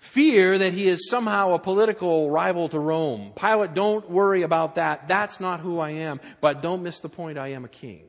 fear 0.00 0.58
that 0.58 0.72
he 0.72 0.88
is 0.88 1.08
somehow 1.08 1.54
a 1.54 1.58
political 1.58 2.28
rival 2.30 2.68
to 2.68 2.78
Rome. 2.78 3.32
Pilate, 3.36 3.74
don't 3.74 4.10
worry 4.10 4.42
about 4.42 4.74
that. 4.74 5.06
That's 5.06 5.38
not 5.38 5.60
who 5.60 5.78
I 5.78 5.90
am. 5.90 6.20
But 6.40 6.60
don't 6.60 6.82
miss 6.82 6.98
the 6.98 7.08
point. 7.08 7.38
I 7.38 7.52
am 7.52 7.64
a 7.64 7.68
king. 7.68 8.02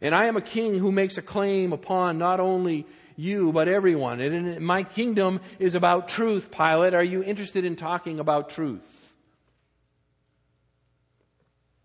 And 0.00 0.14
I 0.14 0.26
am 0.26 0.36
a 0.36 0.40
king 0.40 0.78
who 0.78 0.92
makes 0.92 1.18
a 1.18 1.22
claim 1.22 1.72
upon 1.72 2.18
not 2.18 2.40
only 2.40 2.86
you, 3.16 3.52
but 3.52 3.66
everyone. 3.66 4.20
And 4.20 4.60
my 4.60 4.84
kingdom 4.84 5.40
is 5.58 5.74
about 5.74 6.08
truth, 6.08 6.50
Pilate. 6.50 6.94
Are 6.94 7.04
you 7.04 7.22
interested 7.22 7.64
in 7.64 7.76
talking 7.76 8.20
about 8.20 8.48
truth? 8.50 9.16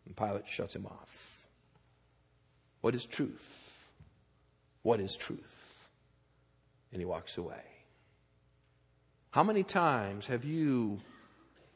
And 0.05 0.15
Pilate 0.15 0.47
shuts 0.47 0.75
him 0.75 0.85
off. 0.85 1.47
What 2.79 2.95
is 2.95 3.05
truth? 3.05 3.51
What 4.83 4.99
is 4.99 5.15
truth? 5.15 5.55
and 6.95 7.01
he 7.01 7.05
walks 7.05 7.37
away. 7.37 7.74
How 9.35 9.43
many 9.43 9.63
times 9.63 10.27
have 10.27 10.45
you 10.45 11.01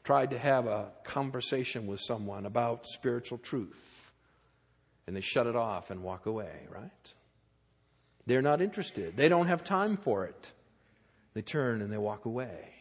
tried 0.02 0.30
to 0.30 0.38
have 0.38 0.66
a 0.66 0.92
conversation 1.04 1.86
with 1.86 2.00
someone 2.00 2.46
about 2.46 2.86
spiritual 2.86 3.36
truth 3.36 4.14
and 5.06 5.14
they 5.14 5.20
shut 5.20 5.46
it 5.46 5.54
off 5.54 5.90
and 5.90 6.02
walk 6.02 6.24
away, 6.24 6.66
right? 6.70 7.12
They're 8.24 8.40
not 8.40 8.62
interested. 8.62 9.14
They 9.14 9.28
don't 9.28 9.48
have 9.48 9.62
time 9.62 9.98
for 9.98 10.24
it. 10.24 10.52
They 11.34 11.42
turn 11.42 11.82
and 11.82 11.92
they 11.92 11.98
walk 11.98 12.24
away. 12.24 12.72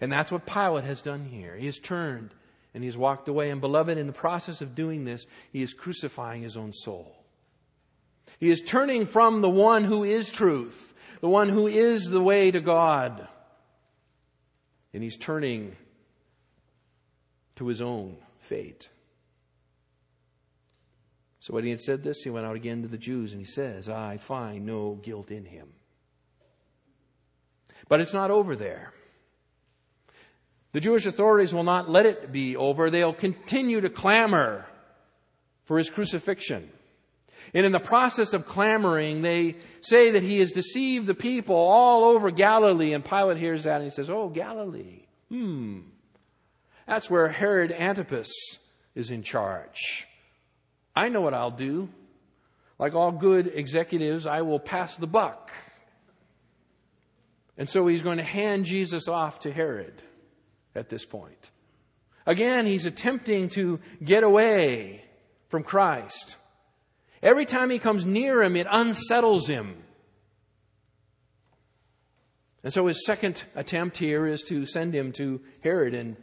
And 0.00 0.10
that's 0.10 0.32
what 0.32 0.46
Pilate 0.46 0.82
has 0.82 1.00
done 1.00 1.24
here. 1.24 1.54
He 1.56 1.66
has 1.66 1.78
turned 1.78 2.34
and 2.74 2.82
he's 2.82 2.96
walked 2.96 3.28
away. 3.28 3.50
And 3.50 3.60
beloved, 3.60 3.98
in 3.98 4.08
the 4.08 4.12
process 4.12 4.60
of 4.60 4.74
doing 4.74 5.04
this, 5.04 5.26
he 5.52 5.62
is 5.62 5.72
crucifying 5.72 6.42
his 6.42 6.56
own 6.56 6.72
soul. 6.72 7.14
He 8.40 8.50
is 8.50 8.62
turning 8.62 9.06
from 9.06 9.42
the 9.42 9.48
one 9.48 9.84
who 9.84 10.02
is 10.02 10.28
truth 10.28 10.92
the 11.20 11.28
one 11.28 11.48
who 11.48 11.68
is 11.68 12.10
the 12.10 12.20
way 12.20 12.50
to 12.50 12.60
God. 12.60 13.28
And 14.94 15.02
he's 15.02 15.16
turning 15.16 15.76
to 17.56 17.66
his 17.66 17.80
own 17.80 18.16
fate. 18.38 18.88
So 21.40 21.54
when 21.54 21.64
he 21.64 21.70
had 21.70 21.80
said 21.80 22.02
this, 22.02 22.22
he 22.22 22.30
went 22.30 22.46
out 22.46 22.56
again 22.56 22.82
to 22.82 22.88
the 22.88 22.98
Jews 22.98 23.32
and 23.32 23.40
he 23.40 23.46
says, 23.46 23.88
I 23.88 24.16
find 24.16 24.64
no 24.64 24.94
guilt 25.02 25.30
in 25.30 25.44
him. 25.44 25.68
But 27.88 28.00
it's 28.00 28.12
not 28.12 28.30
over 28.30 28.54
there. 28.54 28.92
The 30.72 30.80
Jewish 30.80 31.04
authorities 31.04 31.52
will 31.52 31.64
not 31.64 31.90
let 31.90 32.06
it 32.06 32.32
be 32.32 32.56
over. 32.56 32.90
They'll 32.90 33.12
continue 33.12 33.80
to 33.80 33.90
clamor 33.90 34.66
for 35.64 35.78
his 35.78 35.90
crucifixion. 35.90 36.70
And 37.54 37.66
in 37.66 37.72
the 37.72 37.80
process 37.80 38.32
of 38.32 38.46
clamoring, 38.46 39.20
they 39.20 39.56
say 39.82 40.12
that 40.12 40.22
he 40.22 40.38
has 40.38 40.52
deceived 40.52 41.06
the 41.06 41.14
people 41.14 41.54
all 41.54 42.04
over 42.04 42.30
Galilee. 42.30 42.94
And 42.94 43.04
Pilate 43.04 43.36
hears 43.36 43.64
that 43.64 43.76
and 43.76 43.84
he 43.84 43.90
says, 43.90 44.08
Oh, 44.08 44.28
Galilee. 44.28 45.02
Hmm. 45.28 45.80
That's 46.86 47.10
where 47.10 47.28
Herod 47.28 47.72
Antipas 47.72 48.32
is 48.94 49.10
in 49.10 49.22
charge. 49.22 50.06
I 50.94 51.08
know 51.08 51.20
what 51.20 51.34
I'll 51.34 51.50
do. 51.50 51.88
Like 52.78 52.94
all 52.94 53.12
good 53.12 53.52
executives, 53.54 54.26
I 54.26 54.42
will 54.42 54.58
pass 54.58 54.96
the 54.96 55.06
buck. 55.06 55.52
And 57.56 57.68
so 57.68 57.86
he's 57.86 58.02
going 58.02 58.16
to 58.16 58.24
hand 58.24 58.64
Jesus 58.64 59.08
off 59.08 59.40
to 59.40 59.52
Herod 59.52 60.02
at 60.74 60.88
this 60.88 61.04
point. 61.04 61.50
Again, 62.26 62.66
he's 62.66 62.86
attempting 62.86 63.50
to 63.50 63.78
get 64.02 64.24
away 64.24 65.04
from 65.48 65.62
Christ. 65.62 66.36
Every 67.22 67.46
time 67.46 67.70
he 67.70 67.78
comes 67.78 68.04
near 68.04 68.42
him, 68.42 68.56
it 68.56 68.66
unsettles 68.68 69.46
him. 69.46 69.76
And 72.64 72.72
so 72.72 72.86
his 72.86 73.04
second 73.06 73.44
attempt 73.54 73.96
here 73.96 74.26
is 74.26 74.42
to 74.44 74.66
send 74.66 74.94
him 74.94 75.12
to 75.12 75.40
Herod. 75.62 75.94
And 75.94 76.16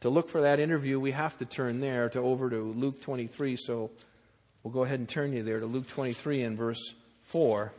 to 0.00 0.10
look 0.10 0.28
for 0.28 0.42
that 0.42 0.58
interview, 0.58 0.98
we 0.98 1.12
have 1.12 1.38
to 1.38 1.44
turn 1.44 1.80
there 1.80 2.08
to 2.10 2.20
over 2.20 2.50
to 2.50 2.72
Luke 2.72 3.00
23. 3.02 3.56
So 3.56 3.90
we'll 4.62 4.72
go 4.72 4.84
ahead 4.84 4.98
and 4.98 5.08
turn 5.08 5.32
you 5.32 5.42
there 5.42 5.60
to 5.60 5.66
Luke 5.66 5.86
23 5.88 6.42
and 6.42 6.56
verse 6.56 6.94
4. 7.22 7.72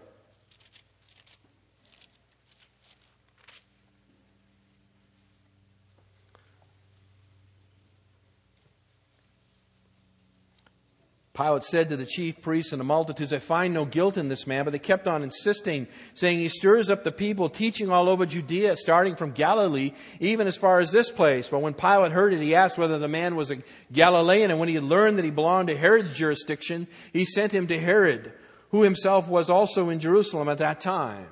Pilate 11.36 11.64
said 11.64 11.90
to 11.90 11.98
the 11.98 12.06
chief 12.06 12.42
priests 12.44 12.74
and 12.74 12.80
the 12.80 12.86
multitudes, 12.86 13.34
I 13.34 13.40
find 13.40 13.74
no 13.74 13.86
guilt 13.86 14.20
in 14.20 14.28
this 14.28 14.46
man, 14.46 14.66
but 14.66 14.72
they 14.72 14.78
kept 14.78 15.08
on 15.08 15.24
insisting, 15.24 15.88
saying, 16.14 16.38
He 16.38 16.48
stirs 16.48 16.92
up 16.92 17.04
the 17.04 17.12
people, 17.12 17.50
teaching 17.50 17.90
all 17.90 18.08
over 18.08 18.28
Judea, 18.28 18.76
starting 18.76 19.16
from 19.16 19.32
Galilee, 19.32 19.94
even 20.20 20.46
as 20.46 20.56
far 20.56 20.80
as 20.80 20.92
this 20.92 21.10
place. 21.10 21.48
But 21.48 21.64
when 21.64 21.74
Pilate 21.74 22.12
heard 22.12 22.36
it, 22.36 22.42
he 22.42 22.54
asked 22.54 22.78
whether 22.78 23.00
the 23.00 23.08
man 23.08 23.36
was 23.36 23.50
a 23.50 23.64
Galilean, 23.92 24.52
and 24.52 24.60
when 24.60 24.70
he 24.70 24.80
learned 24.80 25.18
that 25.18 25.26
he 25.26 25.32
belonged 25.32 25.70
to 25.70 25.76
Herod's 25.76 26.16
jurisdiction, 26.16 26.86
he 27.14 27.26
sent 27.26 27.52
him 27.52 27.66
to 27.66 27.80
Herod, 27.80 28.32
who 28.70 28.84
himself 28.84 29.28
was 29.28 29.50
also 29.50 29.90
in 29.90 30.00
Jerusalem 30.00 30.50
at 30.50 30.60
that 30.60 30.82
time. 30.82 31.26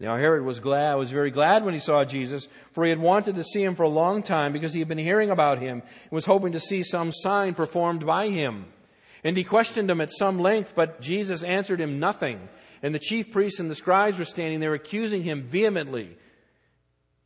Now 0.00 0.16
Herod 0.16 0.44
was 0.44 0.60
glad, 0.60 0.94
was 0.94 1.10
very 1.10 1.32
glad 1.32 1.64
when 1.64 1.74
he 1.74 1.80
saw 1.80 2.04
Jesus, 2.04 2.46
for 2.72 2.84
he 2.84 2.90
had 2.90 3.00
wanted 3.00 3.34
to 3.34 3.44
see 3.44 3.62
him 3.62 3.74
for 3.74 3.82
a 3.82 3.88
long 3.88 4.22
time 4.22 4.52
because 4.52 4.72
he 4.72 4.78
had 4.78 4.88
been 4.88 4.96
hearing 4.96 5.30
about 5.30 5.58
him 5.58 5.82
and 5.82 6.12
was 6.12 6.24
hoping 6.24 6.52
to 6.52 6.60
see 6.60 6.84
some 6.84 7.10
sign 7.10 7.54
performed 7.54 8.06
by 8.06 8.28
him. 8.28 8.66
And 9.24 9.36
he 9.36 9.42
questioned 9.42 9.90
him 9.90 10.00
at 10.00 10.12
some 10.12 10.38
length, 10.38 10.74
but 10.76 11.00
Jesus 11.00 11.42
answered 11.42 11.80
him 11.80 11.98
nothing. 11.98 12.48
And 12.80 12.94
the 12.94 13.00
chief 13.00 13.32
priests 13.32 13.58
and 13.58 13.68
the 13.68 13.74
scribes 13.74 14.20
were 14.20 14.24
standing 14.24 14.60
there 14.60 14.74
accusing 14.74 15.24
him 15.24 15.42
vehemently. 15.42 16.16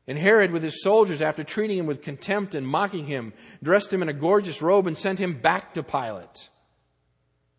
And 0.07 0.17
Herod, 0.17 0.51
with 0.51 0.63
his 0.63 0.83
soldiers, 0.83 1.21
after 1.21 1.45
treating 1.45 1.79
him 1.79 1.87
with 1.87 2.01
contempt 2.01 2.55
and 2.55 2.67
mocking 2.67 3.07
him, 3.07 3.35
dressed 3.63 3.93
him 3.93 4.01
in 4.01 4.09
a 4.09 4.15
gorgeous 4.15 4.63
robe 4.63 4.87
and 4.87 4.97
sent 4.97 5.19
him 5.19 5.39
back 5.41 5.75
to 5.75 5.83
Pilate. 5.83 6.49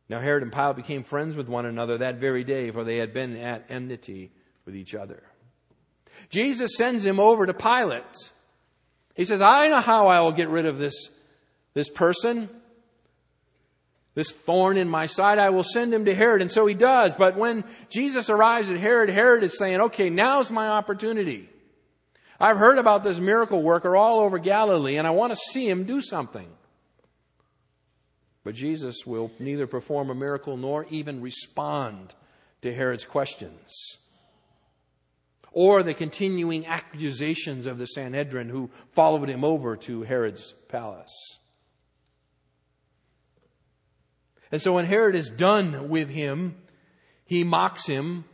Now 0.09 0.19
Herod 0.19 0.41
and 0.41 0.51
Pilate 0.51 0.75
became 0.75 1.03
friends 1.03 1.37
with 1.37 1.47
one 1.47 1.67
another 1.67 1.99
that 1.99 2.15
very 2.15 2.43
day, 2.43 2.71
for 2.71 2.83
they 2.83 2.97
had 2.97 3.13
been 3.13 3.37
at 3.37 3.65
enmity 3.69 4.31
with 4.65 4.75
each 4.75 4.95
other. 4.95 5.23
Jesus 6.29 6.75
sends 6.77 7.05
him 7.05 7.19
over 7.19 7.45
to 7.45 7.53
Pilate. 7.53 8.03
He 9.15 9.25
says, 9.25 9.41
I 9.41 9.67
know 9.67 9.81
how 9.81 10.07
I 10.07 10.21
will 10.21 10.31
get 10.31 10.49
rid 10.49 10.65
of 10.65 10.77
this, 10.77 11.09
this 11.73 11.89
person. 11.89 12.49
This 14.15 14.31
thorn 14.31 14.77
in 14.77 14.87
my 14.87 15.07
side, 15.07 15.39
I 15.39 15.49
will 15.49 15.63
send 15.63 15.93
him 15.93 16.05
to 16.05 16.13
Herod. 16.13 16.41
And 16.41 16.51
so 16.51 16.67
he 16.67 16.75
does. 16.75 17.15
But 17.15 17.35
when 17.35 17.63
Jesus 17.89 18.29
arrives 18.29 18.69
at 18.69 18.79
Herod, 18.79 19.09
Herod 19.09 19.43
is 19.43 19.57
saying, 19.57 19.81
okay, 19.81 20.09
now's 20.09 20.51
my 20.51 20.67
opportunity. 20.67 21.49
I've 22.39 22.57
heard 22.57 22.77
about 22.77 23.03
this 23.03 23.19
miracle 23.19 23.61
worker 23.61 23.95
all 23.95 24.19
over 24.19 24.37
Galilee 24.37 24.97
and 24.97 25.07
I 25.07 25.11
want 25.11 25.33
to 25.33 25.39
see 25.51 25.67
him 25.67 25.85
do 25.85 26.01
something. 26.01 26.47
But 28.43 28.55
Jesus 28.55 29.05
will 29.05 29.31
neither 29.39 29.65
perform 29.65 30.09
a 30.09 30.15
miracle 30.15 30.57
nor 30.57 30.85
even 30.89 31.21
respond 31.21 32.13
to 32.61 32.73
Herod's 32.73 33.05
questions 33.05 33.97
or 35.53 35.83
the 35.83 35.93
continuing 35.93 36.65
accusations 36.65 37.65
of 37.65 37.77
the 37.77 37.85
Sanhedrin 37.85 38.49
who 38.49 38.69
followed 38.91 39.29
him 39.29 39.43
over 39.43 39.77
to 39.77 40.01
Herod's 40.01 40.53
palace. 40.67 41.39
And 44.51 44.61
so 44.61 44.73
when 44.73 44.85
Herod 44.85 45.15
is 45.15 45.29
done 45.29 45.89
with 45.89 46.09
him, 46.09 46.55
he 47.25 47.43
mocks 47.43 47.85
him, 47.85 48.25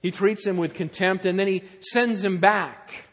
he 0.00 0.10
treats 0.10 0.46
him 0.46 0.56
with 0.56 0.74
contempt, 0.74 1.26
and 1.26 1.38
then 1.38 1.48
he 1.48 1.64
sends 1.80 2.24
him 2.24 2.38
back. 2.38 3.06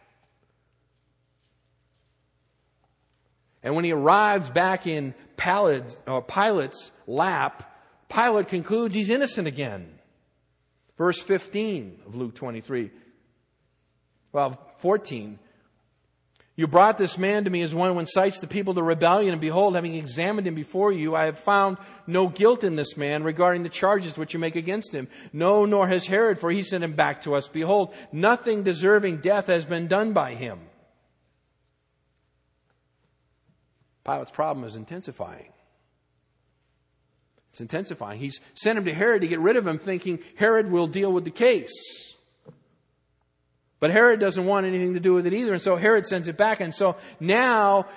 And 3.64 3.76
when 3.76 3.86
he 3.86 3.92
arrives 3.92 4.50
back 4.50 4.88
in 4.88 5.14
Pilate's, 5.38 5.98
uh, 6.08 6.22
Pilate's 6.22 6.92
lap, 7.08 7.72
Pilate 8.10 8.48
concludes 8.48 8.96
he's 8.96 9.10
innocent 9.10 9.48
again. 9.48 10.00
Verse 10.98 11.20
15 11.20 12.02
of 12.06 12.16
Luke 12.16 12.36
23. 12.36 12.92
Well, 14.34 14.60
14. 14.78 15.40
You 16.56 16.68
brought 16.68 16.98
this 16.98 17.18
man 17.18 17.46
to 17.46 17.50
me 17.50 17.62
as 17.62 17.74
one 17.74 17.92
who 17.92 18.00
incites 18.00 18.40
the 18.40 18.48
people 18.48 18.74
to 18.74 18.84
rebellion, 18.84 19.32
and 19.32 19.42
behold, 19.42 19.76
having 19.76 19.96
examined 19.96 20.46
him 20.46 20.54
before 20.54 20.92
you, 20.92 21.16
I 21.16 21.26
have 21.26 21.40
found 21.40 21.78
no 22.06 22.28
guilt 22.28 22.64
in 22.64 22.76
this 22.76 22.98
man 22.98 23.24
regarding 23.24 23.64
the 23.64 23.70
charges 23.70 24.18
which 24.18 24.34
you 24.34 24.40
make 24.40 24.56
against 24.56 24.94
him. 24.94 25.08
No, 25.32 25.66
nor 25.66 25.88
has 25.88 26.06
Herod, 26.06 26.40
for 26.40 26.52
he 26.52 26.62
sent 26.62 26.84
him 26.84 26.94
back 26.94 27.22
to 27.22 27.36
us. 27.36 27.48
Behold, 27.48 27.94
nothing 28.12 28.64
deserving 28.64 29.22
death 29.22 29.48
has 29.48 29.66
been 29.66 29.88
done 29.88 30.14
by 30.14 30.36
him. 30.36 30.60
Pilate's 34.04 34.32
problem 34.32 34.66
is 34.66 34.76
intensifying. 34.76 35.54
It's 37.50 37.62
intensifying. 37.62 38.20
He's 38.20 38.40
sent 38.56 38.78
him 38.78 38.86
to 38.86 38.94
Herod 38.94 39.22
to 39.22 39.28
get 39.28 39.40
rid 39.40 39.56
of 39.56 39.66
him, 39.66 39.78
thinking 39.78 40.20
Herod 40.36 40.70
will 40.70 40.88
deal 40.88 41.12
with 41.12 41.24
the 41.24 41.32
case. 41.32 42.11
But 43.82 43.90
Herod 43.90 44.20
doesn't 44.20 44.46
want 44.46 44.68
anything 44.68 44.94
to 44.94 45.00
do 45.00 45.16
with 45.16 45.26
it 45.26 45.34
either, 45.34 45.54
and 45.54 45.62
so 45.62 45.76
Herod 45.76 46.06
sends 46.06 46.28
it 46.28 46.38
back. 46.38 46.62
And 46.62 46.74
so 46.74 46.98
now 47.20 47.88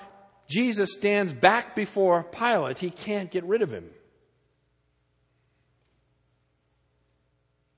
Jesus 0.48 0.94
stands 0.94 1.32
back 1.32 1.76
before 1.76 2.24
Pilate. 2.24 2.78
He 2.78 2.88
can't 2.90 3.30
get 3.30 3.44
rid 3.44 3.60
of 3.60 3.70
him. 3.70 3.90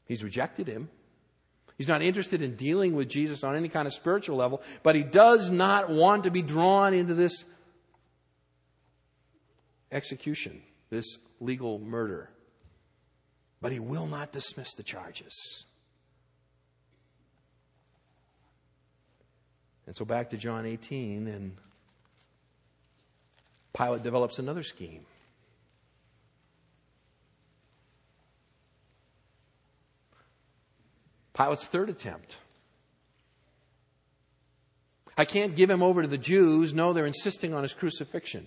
He's 0.07 0.23
rejected 0.23 0.69
him. 0.69 0.89
He's 1.77 1.89
not 1.89 2.01
interested 2.01 2.43
in 2.43 2.55
dealing 2.55 2.95
with 2.95 3.09
Jesus 3.09 3.43
on 3.43 3.57
any 3.57 3.69
kind 3.69 3.89
of 3.89 3.93
spiritual 3.93 4.37
level, 4.37 4.63
but 4.85 4.95
he 4.95 5.03
does 5.03 5.51
not 5.51 5.91
want 5.91 6.25
to 6.25 6.31
be 6.31 6.43
drawn 6.43 6.95
into 6.95 7.13
this 7.13 7.45
execution, 9.91 10.63
this 10.91 11.19
legal 11.41 11.81
murder. 11.81 12.31
But 13.61 13.73
he 13.73 13.81
will 13.81 14.07
not 14.07 14.31
dismiss 14.31 14.75
the 14.75 14.85
charges. 14.85 15.67
And 19.87 19.95
so 19.95 20.05
back 20.05 20.31
to 20.31 20.37
John 20.37 20.67
18, 20.67 21.29
and 21.29 21.57
Pilate 23.77 24.03
develops 24.03 24.39
another 24.39 24.63
scheme. 24.63 25.07
Pilate's 31.35 31.67
third 31.67 31.91
attempt. 31.91 32.37
I 35.19 35.25
can't 35.25 35.55
give 35.55 35.71
him 35.71 35.83
over 35.83 36.03
to 36.03 36.09
the 36.09 36.19
Jews. 36.19 36.75
No, 36.75 36.93
they're 36.93 37.07
insisting 37.07 37.55
on 37.55 37.63
his 37.63 37.73
crucifixion. 37.73 38.47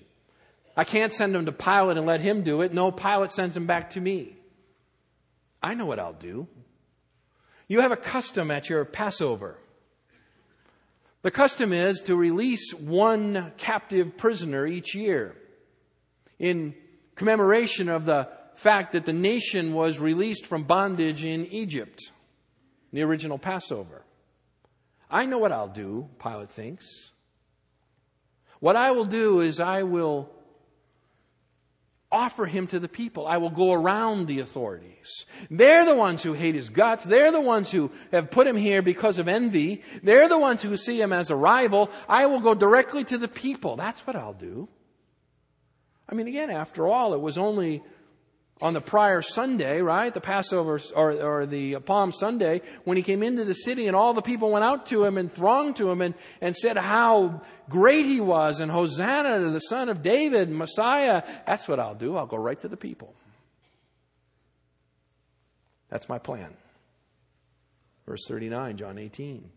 I 0.75 0.83
can't 0.83 1.13
send 1.13 1.35
him 1.35 1.45
to 1.45 1.51
Pilate 1.51 1.97
and 1.97 2.05
let 2.05 2.21
him 2.21 2.43
do 2.43 2.61
it. 2.61 2.73
No, 2.73 2.91
Pilate 2.91 3.31
sends 3.31 3.55
him 3.55 3.65
back 3.65 3.91
to 3.91 4.01
me. 4.01 4.35
I 5.61 5.73
know 5.73 5.85
what 5.85 5.99
I'll 5.99 6.13
do. 6.13 6.47
You 7.67 7.81
have 7.81 7.91
a 7.91 7.97
custom 7.97 8.49
at 8.49 8.69
your 8.69 8.85
Passover. 8.85 9.57
The 11.21 11.31
custom 11.31 11.73
is 11.73 12.01
to 12.03 12.15
release 12.15 12.73
one 12.73 13.51
captive 13.57 14.15
prisoner 14.17 14.65
each 14.65 14.95
year 14.95 15.35
in 16.37 16.75
commemoration 17.15 17.89
of 17.89 18.05
the 18.05 18.29
fact 18.55 18.93
that 18.93 19.05
the 19.05 19.13
nation 19.13 19.73
was 19.73 19.99
released 19.99 20.45
from 20.45 20.63
bondage 20.63 21.25
in 21.25 21.45
Egypt, 21.47 22.11
the 22.93 23.01
original 23.01 23.37
Passover. 23.37 24.03
I 25.11 25.25
know 25.25 25.39
what 25.39 25.51
I'll 25.51 25.67
do, 25.67 26.07
Pilate 26.21 26.51
thinks. 26.51 27.11
What 28.61 28.77
I 28.77 28.91
will 28.91 29.05
do 29.05 29.41
is 29.41 29.59
I 29.59 29.83
will 29.83 30.29
offer 32.11 32.45
him 32.45 32.67
to 32.67 32.79
the 32.79 32.87
people. 32.87 33.27
I 33.27 33.37
will 33.37 33.49
go 33.49 33.73
around 33.73 34.25
the 34.25 34.39
authorities. 34.39 35.25
They're 35.49 35.85
the 35.85 35.95
ones 35.95 36.23
who 36.23 36.33
hate 36.33 36.55
his 36.55 36.69
guts. 36.69 37.05
They're 37.05 37.31
the 37.31 37.41
ones 37.41 37.71
who 37.71 37.91
have 38.11 38.31
put 38.31 38.47
him 38.47 38.55
here 38.55 38.81
because 38.81 39.19
of 39.19 39.27
envy. 39.27 39.83
They're 40.01 40.29
the 40.29 40.39
ones 40.39 40.61
who 40.61 40.75
see 40.75 40.99
him 40.99 41.13
as 41.13 41.29
a 41.29 41.35
rival. 41.35 41.91
I 42.07 42.25
will 42.25 42.39
go 42.39 42.55
directly 42.55 43.03
to 43.05 43.17
the 43.17 43.27
people. 43.27 43.75
That's 43.75 44.05
what 44.07 44.15
I'll 44.15 44.33
do. 44.33 44.67
I 46.07 46.15
mean, 46.15 46.27
again, 46.27 46.49
after 46.49 46.87
all, 46.87 47.13
it 47.13 47.21
was 47.21 47.37
only 47.37 47.83
on 48.61 48.73
the 48.73 48.81
prior 48.81 49.21
Sunday, 49.21 49.81
right? 49.81 50.13
The 50.13 50.19
Passover 50.21 50.81
or, 50.93 51.11
or, 51.11 51.45
the 51.45 51.79
Palm 51.79 52.11
Sunday, 52.11 52.61
when 52.83 52.97
he 52.97 53.03
came 53.03 53.23
into 53.23 53.45
the 53.45 53.53
city 53.53 53.87
and 53.87 53.95
all 53.95 54.13
the 54.13 54.21
people 54.21 54.51
went 54.51 54.65
out 54.65 54.87
to 54.87 55.05
him 55.05 55.17
and 55.17 55.31
thronged 55.31 55.77
to 55.77 55.89
him 55.89 56.01
and, 56.01 56.13
and 56.41 56.55
said 56.55 56.77
how 56.77 57.41
great 57.69 58.05
he 58.05 58.19
was 58.19 58.59
and 58.59 58.69
Hosanna 58.69 59.39
to 59.39 59.51
the 59.51 59.59
son 59.59 59.87
of 59.87 60.01
David, 60.01 60.49
Messiah. 60.49 61.23
That's 61.47 61.67
what 61.67 61.79
I'll 61.79 61.95
do. 61.95 62.17
I'll 62.17 62.25
go 62.25 62.37
right 62.37 62.59
to 62.59 62.67
the 62.67 62.77
people. 62.77 63.13
That's 65.89 66.09
my 66.09 66.19
plan. 66.19 66.53
Verse 68.05 68.25
39, 68.27 68.77
John 68.77 68.97
18. 68.97 69.49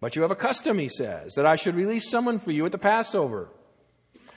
But 0.00 0.14
you 0.14 0.22
have 0.22 0.30
a 0.30 0.36
custom, 0.36 0.78
he 0.78 0.88
says, 0.88 1.34
that 1.34 1.46
I 1.46 1.56
should 1.56 1.74
release 1.74 2.08
someone 2.08 2.38
for 2.38 2.52
you 2.52 2.66
at 2.66 2.72
the 2.72 2.78
Passover. 2.78 3.48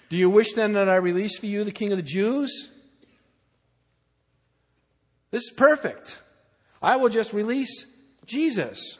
Do 0.10 0.18
you 0.18 0.30
wish 0.30 0.54
then 0.54 0.74
that 0.74 0.90
I 0.90 0.96
release 0.96 1.38
for 1.38 1.46
you 1.46 1.64
the 1.64 1.72
king 1.72 1.92
of 1.92 1.98
the 1.98 2.04
Jews? 2.04 2.71
This 5.32 5.44
is 5.44 5.52
perfect. 5.52 6.22
I 6.82 6.98
will 6.98 7.10
just 7.10 7.32
release 7.34 7.86
Jesus. 8.26 8.98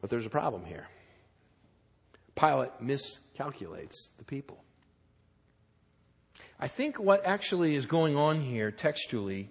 But 0.00 0.10
there's 0.10 0.26
a 0.26 0.30
problem 0.30 0.64
here. 0.64 0.86
Pilate 2.34 2.72
miscalculates 2.82 4.08
the 4.18 4.24
people. 4.24 4.62
I 6.58 6.68
think 6.68 6.98
what 6.98 7.24
actually 7.24 7.74
is 7.74 7.86
going 7.86 8.16
on 8.16 8.40
here 8.40 8.70
textually, 8.70 9.48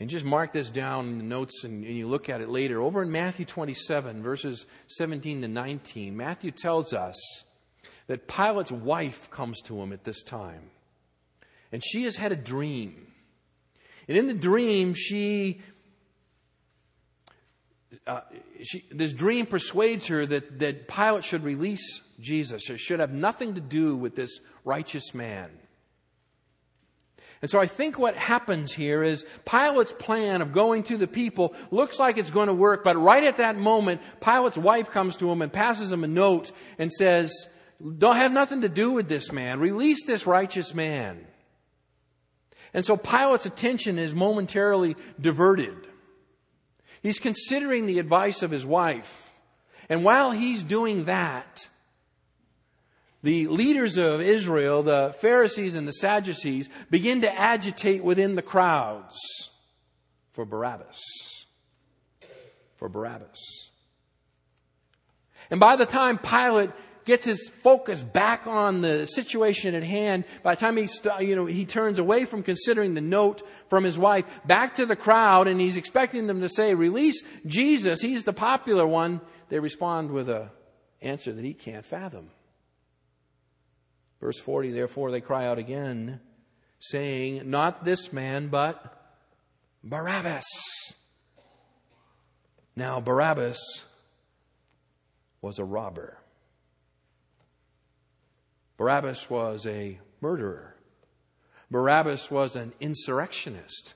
and 0.00 0.08
just 0.08 0.24
mark 0.24 0.52
this 0.52 0.70
down 0.70 1.08
in 1.08 1.18
the 1.18 1.24
notes 1.24 1.64
and, 1.64 1.84
and, 1.84 1.96
you 1.96 2.08
look 2.08 2.28
at 2.28 2.40
it 2.40 2.48
later, 2.48 2.80
over 2.80 3.02
in 3.02 3.10
Matthew 3.10 3.44
27, 3.46 4.22
verses 4.22 4.66
17 4.88 5.42
to 5.42 5.48
19, 5.48 6.16
Matthew 6.16 6.50
tells 6.50 6.92
us 6.92 7.14
that 8.06 8.26
Pilate's 8.26 8.72
wife 8.72 9.30
comes 9.30 9.60
to 9.62 9.80
him 9.80 9.92
at 9.92 10.04
this 10.04 10.22
time. 10.22 10.70
And 11.70 11.82
she 11.84 12.04
has 12.04 12.16
had 12.16 12.32
a 12.32 12.36
dream. 12.36 13.06
And 14.08 14.16
in 14.16 14.26
the 14.26 14.34
dream, 14.34 14.94
she, 14.94 15.60
uh, 18.06 18.20
she, 18.62 18.84
this 18.90 19.12
dream 19.12 19.46
persuades 19.46 20.08
her 20.08 20.26
that, 20.26 20.58
that 20.58 20.88
Pilate 20.88 21.24
should 21.24 21.44
release 21.44 22.00
Jesus, 22.20 22.68
or 22.70 22.76
should 22.76 23.00
have 23.00 23.12
nothing 23.12 23.54
to 23.54 23.60
do 23.60 23.96
with 23.96 24.14
this 24.14 24.40
righteous 24.64 25.14
man. 25.14 25.50
And 27.40 27.50
so 27.50 27.58
I 27.58 27.66
think 27.66 27.98
what 27.98 28.16
happens 28.16 28.72
here 28.72 29.02
is 29.02 29.26
Pilate's 29.44 29.92
plan 29.92 30.42
of 30.42 30.52
going 30.52 30.84
to 30.84 30.96
the 30.96 31.08
people 31.08 31.54
looks 31.72 31.98
like 31.98 32.16
it's 32.16 32.30
going 32.30 32.46
to 32.46 32.54
work, 32.54 32.84
but 32.84 32.96
right 32.96 33.24
at 33.24 33.38
that 33.38 33.56
moment, 33.56 34.00
Pilate's 34.20 34.56
wife 34.56 34.90
comes 34.90 35.16
to 35.16 35.28
him 35.28 35.42
and 35.42 35.52
passes 35.52 35.90
him 35.92 36.04
a 36.04 36.08
note 36.08 36.52
and 36.78 36.92
says, 36.92 37.32
don't 37.98 38.16
have 38.16 38.32
nothing 38.32 38.60
to 38.62 38.68
do 38.68 38.92
with 38.92 39.08
this 39.08 39.32
man. 39.32 39.60
Release 39.60 40.04
this 40.06 40.26
righteous 40.26 40.74
man. 40.74 41.26
And 42.74 42.84
so 42.84 42.96
Pilate's 42.96 43.46
attention 43.46 43.98
is 43.98 44.14
momentarily 44.14 44.96
diverted. 45.20 45.76
He's 47.02 47.18
considering 47.18 47.86
the 47.86 47.98
advice 47.98 48.42
of 48.42 48.50
his 48.50 48.64
wife. 48.64 49.34
And 49.88 50.04
while 50.04 50.30
he's 50.30 50.62
doing 50.62 51.04
that, 51.04 51.68
the 53.22 53.48
leaders 53.48 53.98
of 53.98 54.20
Israel, 54.20 54.82
the 54.82 55.14
Pharisees 55.20 55.74
and 55.74 55.86
the 55.86 55.92
Sadducees, 55.92 56.68
begin 56.90 57.20
to 57.22 57.32
agitate 57.32 58.02
within 58.02 58.34
the 58.34 58.42
crowds 58.42 59.16
for 60.32 60.44
Barabbas. 60.44 61.00
For 62.76 62.88
Barabbas. 62.88 63.70
And 65.50 65.60
by 65.60 65.76
the 65.76 65.86
time 65.86 66.18
Pilate 66.18 66.70
gets 67.04 67.24
his 67.24 67.48
focus 67.48 68.02
back 68.02 68.46
on 68.46 68.80
the 68.80 69.06
situation 69.06 69.74
at 69.74 69.82
hand, 69.82 70.24
by 70.42 70.54
the 70.54 70.60
time 70.60 70.76
he, 70.76 70.88
you 71.20 71.36
know, 71.36 71.46
he 71.46 71.64
turns 71.64 71.98
away 71.98 72.24
from 72.24 72.42
considering 72.42 72.94
the 72.94 73.00
note 73.00 73.42
from 73.68 73.84
his 73.84 73.98
wife 73.98 74.24
back 74.46 74.76
to 74.76 74.86
the 74.86 74.96
crowd 74.96 75.48
and 75.48 75.60
he's 75.60 75.76
expecting 75.76 76.26
them 76.26 76.40
to 76.40 76.48
say, 76.48 76.74
release 76.74 77.22
Jesus. 77.46 78.00
He's 78.00 78.24
the 78.24 78.32
popular 78.32 78.86
one. 78.86 79.20
They 79.48 79.58
respond 79.58 80.10
with 80.10 80.28
a 80.28 80.50
answer 81.00 81.32
that 81.32 81.44
he 81.44 81.54
can't 81.54 81.84
fathom. 81.84 82.30
Verse 84.20 84.38
40, 84.38 84.70
therefore 84.70 85.10
they 85.10 85.20
cry 85.20 85.46
out 85.46 85.58
again, 85.58 86.20
saying, 86.78 87.50
not 87.50 87.84
this 87.84 88.12
man, 88.12 88.48
but 88.48 88.98
Barabbas. 89.82 90.44
Now 92.76 93.00
Barabbas 93.00 93.84
was 95.40 95.58
a 95.58 95.64
robber. 95.64 96.16
Barabbas 98.82 99.30
was 99.30 99.64
a 99.68 99.96
murderer. 100.20 100.74
Barabbas 101.70 102.28
was 102.32 102.56
an 102.56 102.72
insurrectionist. 102.80 103.94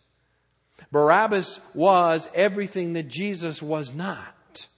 Barabbas 0.92 1.58
was 1.74 2.28
everything 2.32 2.92
that 2.92 3.08
Jesus 3.08 3.60
was 3.60 3.96
not. 3.96 4.68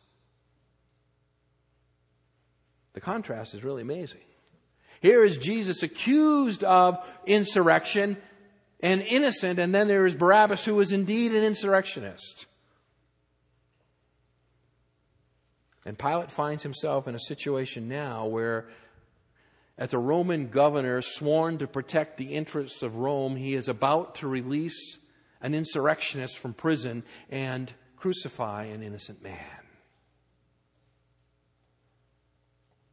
The 2.94 3.02
contrast 3.02 3.52
is 3.52 3.62
really 3.62 3.82
amazing. 3.82 4.22
Here 5.02 5.22
is 5.22 5.36
Jesus 5.36 5.82
accused 5.82 6.64
of 6.64 6.96
insurrection 7.26 8.16
and 8.80 9.02
innocent, 9.02 9.58
and 9.58 9.74
then 9.74 9.88
there 9.88 10.06
is 10.06 10.14
Barabbas 10.14 10.64
who 10.64 10.76
was 10.76 10.90
indeed 10.90 11.34
an 11.34 11.44
insurrectionist. 11.44 12.46
And 15.84 15.98
Pilate 15.98 16.30
finds 16.30 16.62
himself 16.62 17.06
in 17.08 17.14
a 17.14 17.20
situation 17.20 17.88
now 17.88 18.26
where, 18.26 18.70
as 19.78 19.94
a 19.94 19.98
Roman 19.98 20.48
governor 20.48 21.00
sworn 21.00 21.58
to 21.58 21.68
protect 21.68 22.16
the 22.16 22.34
interests 22.34 22.82
of 22.82 22.96
Rome, 22.96 23.36
he 23.36 23.54
is 23.54 23.68
about 23.68 24.16
to 24.16 24.28
release 24.28 24.98
an 25.40 25.54
insurrectionist 25.54 26.36
from 26.36 26.52
prison 26.52 27.04
and 27.30 27.72
crucify 27.96 28.64
an 28.64 28.82
innocent 28.82 29.22
man. 29.22 29.38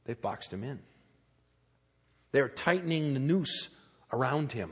They've 0.06 0.22
boxed 0.22 0.54
him 0.54 0.64
in. 0.64 0.80
They're 2.32 2.50
tightening 2.50 3.16
the 3.16 3.20
noose 3.20 3.70
around 4.14 4.52
him. 4.52 4.72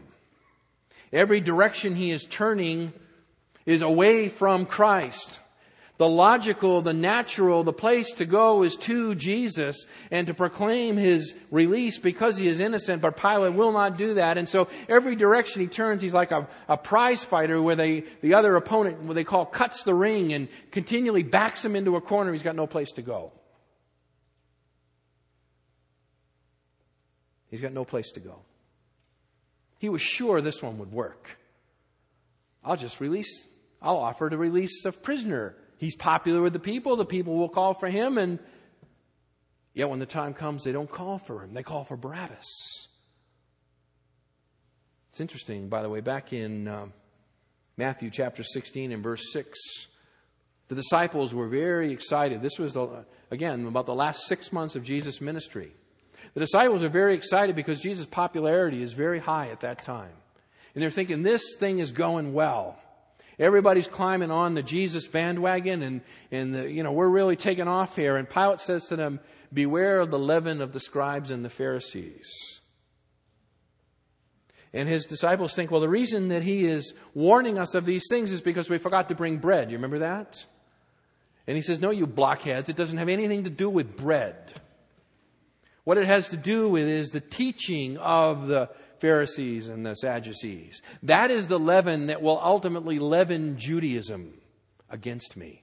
Every 1.12 1.40
direction 1.40 1.96
he 1.96 2.12
is 2.12 2.26
turning 2.30 2.94
is 3.66 3.82
away 3.82 4.30
from 4.30 4.68
Christ 4.68 5.40
the 5.98 6.08
logical, 6.08 6.82
the 6.82 6.94
natural, 6.94 7.64
the 7.64 7.72
place 7.72 8.14
to 8.14 8.26
go 8.26 8.64
is 8.64 8.76
to 8.78 9.14
Jesus 9.14 9.86
and 10.10 10.26
to 10.26 10.34
proclaim 10.34 10.98
his 10.98 11.36
release 11.52 12.00
because 12.00 12.36
he 12.36 12.48
is 12.48 12.60
innocent, 12.60 13.02
but 13.02 13.16
Pilate 13.16 13.54
will 13.54 13.72
not 13.72 13.96
do 13.96 14.16
that. 14.16 14.40
And 14.40 14.50
so 14.50 14.70
every 14.90 15.16
direction 15.16 15.62
he 15.62 15.68
turns, 15.68 16.02
he's 16.02 16.14
like 16.14 16.32
a, 16.32 16.48
a 16.68 16.78
prize 16.78 17.24
fighter 17.24 17.62
where 17.62 17.76
they, 17.76 18.06
the 18.22 18.34
other 18.34 18.56
opponent, 18.56 19.04
what 19.04 19.14
they 19.14 19.24
call 19.24 19.46
cuts 19.46 19.84
the 19.84 19.94
ring 19.94 20.34
and 20.34 20.48
continually 20.72 21.22
backs 21.22 21.64
him 21.64 21.76
into 21.76 21.96
a 21.96 22.02
corner. 22.02 22.34
He's 22.34 22.44
got 22.44 22.56
no 22.56 22.66
place 22.66 22.92
to 22.94 23.04
go. 23.04 23.32
He's 27.52 27.62
got 27.62 27.72
no 27.72 27.86
place 27.86 28.10
to 28.14 28.20
go. 28.20 28.40
He 29.78 29.90
was 29.90 30.02
sure 30.02 30.42
this 30.42 30.60
one 30.64 30.80
would 30.80 30.92
work. 30.92 31.38
I'll 32.64 32.78
just 32.78 33.00
release, 33.00 33.48
I'll 33.80 33.98
offer 33.98 34.28
to 34.28 34.38
release 34.38 34.84
a 34.86 34.92
prisoner 34.92 35.56
He's 35.84 35.98
popular 35.98 36.42
with 36.42 36.54
the 36.54 36.60
people. 36.60 36.96
The 36.96 37.04
people 37.04 37.36
will 37.36 37.50
call 37.50 37.74
for 37.74 37.90
him. 37.90 38.18
And 38.18 38.40
yet 39.74 39.90
when 39.90 40.00
the 40.00 40.06
time 40.06 40.34
comes, 40.34 40.64
they 40.64 40.72
don't 40.72 40.90
call 40.90 41.18
for 41.18 41.44
him. 41.44 41.54
They 41.54 41.62
call 41.62 41.84
for 41.84 41.98
Barabbas. 41.98 42.88
It's 45.12 45.20
interesting, 45.20 45.68
by 45.68 45.82
the 45.82 45.90
way, 45.90 46.00
back 46.00 46.32
in 46.32 46.70
uh, 46.70 46.86
Matthew 47.76 48.12
chapter 48.12 48.44
16 48.44 48.94
and 48.94 49.04
verse 49.04 49.34
6, 49.34 49.60
the 50.70 50.76
disciples 50.76 51.34
were 51.34 51.50
very 51.50 51.92
excited. 51.92 52.42
This 52.42 52.58
was, 52.58 52.76
the, 52.76 53.04
again, 53.30 53.68
about 53.68 53.86
the 53.86 53.94
last 53.94 54.26
six 54.28 54.54
months 54.54 54.78
of 54.78 54.84
Jesus' 54.84 55.20
ministry. 55.20 55.74
The 56.34 56.40
disciples 56.40 56.82
are 56.82 56.88
very 56.88 57.14
excited 57.14 57.58
because 57.58 57.82
Jesus' 57.82 58.06
popularity 58.06 58.82
is 58.82 58.94
very 58.94 59.20
high 59.20 59.50
at 59.50 59.60
that 59.60 59.84
time. 59.84 60.14
And 60.76 60.82
they're 60.82 60.92
thinking, 60.92 61.24
this 61.24 61.56
thing 61.60 61.80
is 61.80 61.92
going 61.92 62.32
well. 62.32 62.80
Everybody's 63.40 63.88
climbing 63.88 64.32
on 64.32 64.54
the 64.54 64.64
Jesus 64.64 65.08
bandwagon 65.08 65.82
and, 65.82 66.02
and 66.32 66.54
the, 66.54 66.72
you 66.72 66.84
know, 66.84 66.92
we're 66.92 67.10
really 67.10 67.36
taking 67.36 67.68
off 67.68 67.96
here. 67.96 68.16
And 68.16 68.30
Pilate 68.30 68.60
says 68.60 68.88
to 68.88 68.96
them, 68.96 69.20
beware 69.52 70.00
of 70.00 70.12
the 70.12 70.20
leaven 70.20 70.62
of 70.62 70.72
the 70.72 70.80
scribes 70.80 71.32
and 71.32 71.44
the 71.44 71.50
Pharisees. 71.50 72.30
And 74.74 74.90
his 74.90 75.06
disciples 75.06 75.54
think, 75.54 75.70
well, 75.70 75.82
the 75.82 75.90
reason 75.90 76.30
that 76.30 76.44
he 76.44 76.66
is 76.66 76.94
warning 77.14 77.60
us 77.60 77.76
of 77.76 77.86
these 77.86 78.06
things 78.10 78.32
is 78.32 78.42
because 78.42 78.70
we 78.70 78.80
forgot 78.80 79.10
to 79.10 79.16
bring 79.16 79.38
bread. 79.38 79.70
You 79.70 79.78
remember 79.78 80.00
that? 80.00 80.44
And 81.46 81.56
he 81.56 81.62
says, 81.62 81.80
no, 81.80 81.92
you 81.92 82.08
blockheads, 82.08 82.70
it 82.70 82.76
doesn't 82.76 82.98
have 82.98 83.10
anything 83.10 83.44
to 83.44 83.50
do 83.50 83.70
with 83.70 83.96
bread. 83.96 84.54
What 85.84 85.98
it 85.98 86.06
has 86.06 86.30
to 86.30 86.38
do 86.38 86.70
with 86.70 86.88
is 86.88 87.10
the 87.10 87.20
teaching 87.20 87.98
of 87.98 88.48
the 88.48 88.70
Pharisees 89.04 89.68
and 89.68 89.86
the 89.86 89.96
Sadducees. 89.96 90.82
That 91.04 91.30
is 91.30 91.50
the 91.50 91.60
leaven 91.60 92.06
that 92.06 92.22
will 92.22 92.40
ultimately 92.42 93.00
leaven 93.00 93.58
Judaism 93.60 94.34
against 94.90 95.36
me. 95.36 95.62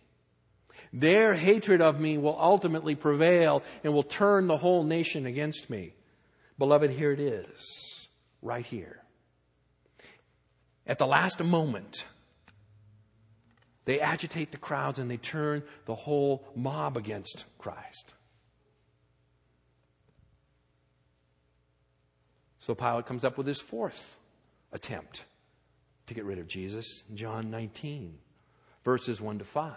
Their 0.93 1.35
hatred 1.35 1.81
of 1.81 1.99
me 1.99 2.19
will 2.19 2.39
ultimately 2.39 2.95
prevail 2.95 3.63
and 3.83 3.95
will 3.95 4.03
turn 4.03 4.47
the 4.47 4.59
whole 4.59 4.85
nation 4.85 5.25
against 5.25 5.71
me. 5.71 5.95
Beloved, 6.59 6.91
here 6.91 7.13
it 7.13 7.21
is, 7.21 8.09
right 8.43 8.67
here. 8.67 9.01
At 10.87 10.99
the 10.99 11.07
last 11.07 11.43
moment, 11.43 12.05
they 13.87 14.01
agitate 14.01 14.53
the 14.53 14.59
crowds 14.59 14.99
and 14.99 15.11
they 15.11 15.17
turn 15.17 15.63
the 15.87 15.95
whole 15.95 16.45
mob 16.55 16.99
against 16.99 17.47
Christ. 17.57 18.13
So 22.61 22.75
Pilate 22.75 23.07
comes 23.07 23.25
up 23.25 23.39
with 23.39 23.47
his 23.47 23.61
fourth 23.61 24.17
attempt 24.73 25.25
to 26.07 26.15
get 26.15 26.25
rid 26.25 26.39
of 26.39 26.47
Jesus, 26.47 27.03
John 27.15 27.51
19, 27.51 28.19
verses 28.85 29.21
1 29.21 29.39
to 29.39 29.45
5. 29.45 29.73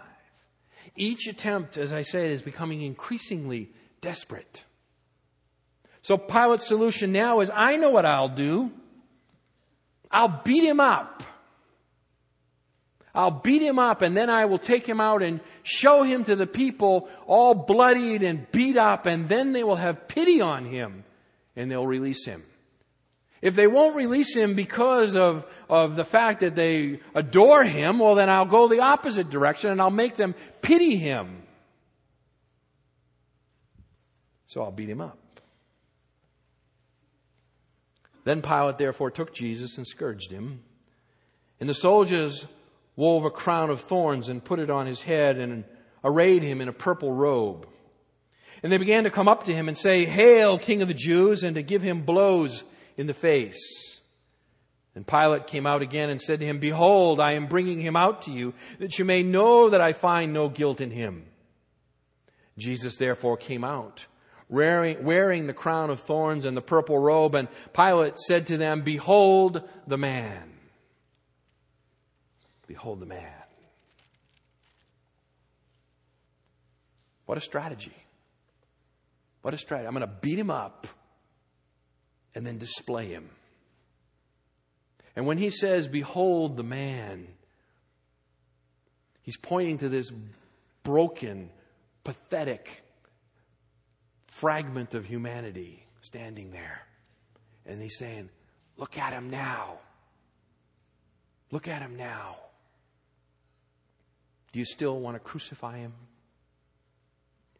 Each 0.96 1.26
attempt, 1.26 1.78
as 1.78 1.92
I 1.92 2.02
said, 2.02 2.30
is 2.30 2.42
becoming 2.42 2.82
increasingly 2.82 3.70
desperate. 4.00 4.64
So 6.02 6.18
Pilate's 6.18 6.66
solution 6.66 7.12
now 7.12 7.40
is 7.40 7.50
I 7.54 7.76
know 7.76 7.90
what 7.90 8.04
I'll 8.04 8.28
do. 8.28 8.70
I'll 10.10 10.42
beat 10.44 10.62
him 10.62 10.78
up. 10.78 11.22
I'll 13.14 13.30
beat 13.30 13.62
him 13.62 13.78
up 13.78 14.02
and 14.02 14.16
then 14.16 14.28
I 14.28 14.44
will 14.46 14.58
take 14.58 14.86
him 14.86 15.00
out 15.00 15.22
and 15.22 15.40
show 15.62 16.02
him 16.02 16.24
to 16.24 16.34
the 16.36 16.48
people 16.48 17.08
all 17.26 17.54
bloodied 17.54 18.24
and 18.24 18.50
beat 18.50 18.76
up 18.76 19.06
and 19.06 19.28
then 19.28 19.52
they 19.52 19.62
will 19.62 19.76
have 19.76 20.08
pity 20.08 20.40
on 20.40 20.64
him 20.64 21.04
and 21.54 21.70
they'll 21.70 21.86
release 21.86 22.26
him. 22.26 22.42
If 23.44 23.56
they 23.56 23.66
won't 23.66 23.94
release 23.94 24.34
him 24.34 24.54
because 24.54 25.14
of, 25.14 25.44
of 25.68 25.96
the 25.96 26.04
fact 26.06 26.40
that 26.40 26.54
they 26.54 27.00
adore 27.14 27.62
him, 27.62 27.98
well, 27.98 28.14
then 28.14 28.30
I'll 28.30 28.46
go 28.46 28.68
the 28.68 28.80
opposite 28.80 29.28
direction 29.28 29.70
and 29.70 29.82
I'll 29.82 29.90
make 29.90 30.16
them 30.16 30.34
pity 30.62 30.96
him. 30.96 31.42
So 34.46 34.62
I'll 34.62 34.72
beat 34.72 34.88
him 34.88 35.02
up. 35.02 35.18
Then 38.24 38.40
Pilate 38.40 38.78
therefore 38.78 39.10
took 39.10 39.34
Jesus 39.34 39.76
and 39.76 39.86
scourged 39.86 40.30
him. 40.30 40.62
And 41.60 41.68
the 41.68 41.74
soldiers 41.74 42.46
wove 42.96 43.26
a 43.26 43.30
crown 43.30 43.68
of 43.68 43.82
thorns 43.82 44.30
and 44.30 44.42
put 44.42 44.58
it 44.58 44.70
on 44.70 44.86
his 44.86 45.02
head 45.02 45.36
and 45.36 45.64
arrayed 46.02 46.42
him 46.42 46.62
in 46.62 46.68
a 46.68 46.72
purple 46.72 47.12
robe. 47.12 47.68
And 48.62 48.72
they 48.72 48.78
began 48.78 49.04
to 49.04 49.10
come 49.10 49.28
up 49.28 49.44
to 49.44 49.54
him 49.54 49.68
and 49.68 49.76
say, 49.76 50.06
Hail, 50.06 50.56
King 50.56 50.80
of 50.80 50.88
the 50.88 50.94
Jews, 50.94 51.44
and 51.44 51.56
to 51.56 51.62
give 51.62 51.82
him 51.82 52.06
blows 52.06 52.64
in 52.96 53.06
the 53.06 53.14
face. 53.14 54.00
And 54.94 55.06
Pilate 55.06 55.46
came 55.46 55.66
out 55.66 55.82
again 55.82 56.10
and 56.10 56.20
said 56.20 56.40
to 56.40 56.46
him, 56.46 56.60
Behold, 56.60 57.18
I 57.18 57.32
am 57.32 57.46
bringing 57.46 57.80
him 57.80 57.96
out 57.96 58.22
to 58.22 58.30
you, 58.30 58.54
that 58.78 58.98
you 58.98 59.04
may 59.04 59.22
know 59.22 59.70
that 59.70 59.80
I 59.80 59.92
find 59.92 60.32
no 60.32 60.48
guilt 60.48 60.80
in 60.80 60.90
him. 60.90 61.26
Jesus 62.56 62.96
therefore 62.96 63.36
came 63.36 63.64
out, 63.64 64.06
wearing, 64.48 65.02
wearing 65.02 65.48
the 65.48 65.52
crown 65.52 65.90
of 65.90 65.98
thorns 65.98 66.44
and 66.44 66.56
the 66.56 66.62
purple 66.62 66.96
robe, 66.96 67.34
and 67.34 67.48
Pilate 67.72 68.16
said 68.18 68.46
to 68.48 68.56
them, 68.56 68.82
Behold 68.82 69.68
the 69.88 69.98
man. 69.98 70.52
Behold 72.68 73.00
the 73.00 73.06
man. 73.06 73.32
What 77.26 77.38
a 77.38 77.40
strategy. 77.40 77.96
What 79.42 79.54
a 79.54 79.58
strategy. 79.58 79.88
I'm 79.88 79.94
going 79.94 80.06
to 80.06 80.14
beat 80.20 80.38
him 80.38 80.50
up 80.50 80.86
and 82.34 82.46
then 82.46 82.58
display 82.58 83.06
him. 83.06 83.28
And 85.16 85.26
when 85.26 85.38
he 85.38 85.50
says, 85.50 85.86
Behold 85.86 86.56
the 86.56 86.62
man, 86.62 87.28
he's 89.22 89.36
pointing 89.36 89.78
to 89.78 89.88
this 89.88 90.10
broken, 90.82 91.50
pathetic, 92.02 92.82
fragment 94.26 94.94
of 94.94 95.04
humanity 95.04 95.86
standing 96.00 96.50
there. 96.50 96.82
And 97.66 97.80
he's 97.80 97.96
saying, 97.98 98.28
Look 98.76 98.98
at 98.98 99.12
him 99.12 99.30
now. 99.30 99.78
Look 101.52 101.68
at 101.68 101.80
him 101.80 101.96
now. 101.96 102.36
Do 104.52 104.58
you 104.58 104.64
still 104.64 104.98
want 104.98 105.14
to 105.14 105.20
crucify 105.20 105.78
him? 105.78 105.92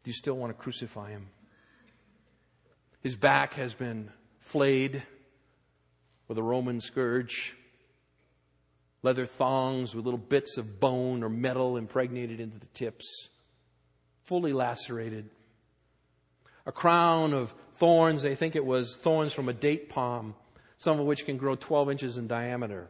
Do 0.03 0.11
you 0.11 0.15
still 0.15 0.35
want 0.35 0.57
to 0.57 0.61
crucify 0.61 1.11
him? 1.11 1.29
His 3.01 3.15
back 3.15 3.55
has 3.55 3.75
been 3.75 4.11
flayed 4.45 5.03
with 6.29 6.39
a 6.39 6.43
Roman 6.43 6.81
scourge, 6.81 7.57
leather 9.03 9.27
thongs 9.27 9.95
with 9.95 10.05
little 10.05 10.19
bits 10.19 10.59
of 10.59 10.79
bone 10.79 11.25
or 11.25 11.29
metal 11.29 11.77
impregnated 11.77 12.41
into 12.41 12.59
the 12.59 12.67
tips, 12.67 13.31
fully 14.23 14.53
lacerated. 14.53 15.29
A 16.67 16.73
crown 16.73 17.33
of 17.33 17.55
thorns, 17.77 18.23
they 18.23 18.35
think 18.35 18.55
it 18.55 18.65
was 18.65 18.97
thorns 18.97 19.33
from 19.33 19.49
a 19.49 19.53
date 19.53 19.89
palm, 19.89 20.35
some 20.77 21.01
of 21.01 21.07
which 21.07 21.27
can 21.27 21.37
grow 21.37 21.57
12 21.57 21.91
inches 21.91 22.17
in 22.17 22.27
diameter, 22.27 22.89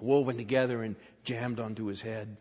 woven 0.00 0.36
together 0.36 0.82
and 0.82 0.96
jammed 1.22 1.60
onto 1.60 1.86
his 1.86 2.00
head. 2.00 2.36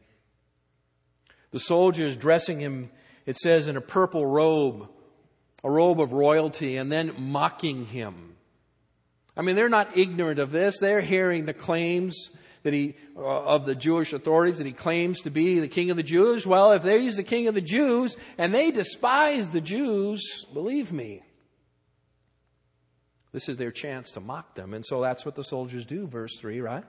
The 1.52 1.60
soldiers 1.60 2.16
dressing 2.16 2.60
him, 2.60 2.90
it 3.26 3.38
says, 3.38 3.68
in 3.68 3.78
a 3.78 3.82
purple 3.82 4.26
robe, 4.26 4.90
a 5.64 5.70
robe 5.70 6.02
of 6.02 6.12
royalty, 6.12 6.78
and 6.78 6.92
then 6.92 7.14
mocking 7.18 7.86
him. 7.86 8.36
I 9.36 9.42
mean, 9.42 9.56
they're 9.56 9.70
not 9.70 9.98
ignorant 9.98 10.40
of 10.40 10.52
this. 10.52 10.80
They're 10.80 11.02
hearing 11.02 11.46
the 11.46 11.54
claims 11.54 12.30
that 12.64 12.74
he, 12.74 12.96
uh, 13.18 13.22
of 13.22 13.66
the 13.66 13.76
Jewish 13.76 14.14
authorities 14.14 14.58
that 14.58 14.68
he 14.68 14.74
claims 14.74 15.22
to 15.22 15.32
be 15.32 15.60
the 15.60 15.68
king 15.68 15.90
of 15.90 15.98
the 15.98 16.04
Jews. 16.04 16.46
Well, 16.46 16.74
if 16.74 16.84
he's 16.84 17.16
the 17.16 17.24
king 17.24 17.48
of 17.48 17.56
the 17.56 17.62
Jews 17.62 18.16
and 18.38 18.54
they 18.54 18.72
despise 18.72 19.50
the 19.50 19.62
Jews, 19.62 20.46
believe 20.54 20.92
me, 20.92 21.24
this 23.32 23.48
is 23.48 23.58
their 23.58 23.72
chance 23.72 24.12
to 24.12 24.20
mock 24.20 24.56
them. 24.56 24.74
And 24.74 24.86
so 24.86 25.02
that's 25.02 25.26
what 25.26 25.36
the 25.36 25.44
soldiers 25.44 25.86
do, 25.86 26.06
verse 26.06 26.38
3, 26.40 26.62
right? 26.62 26.84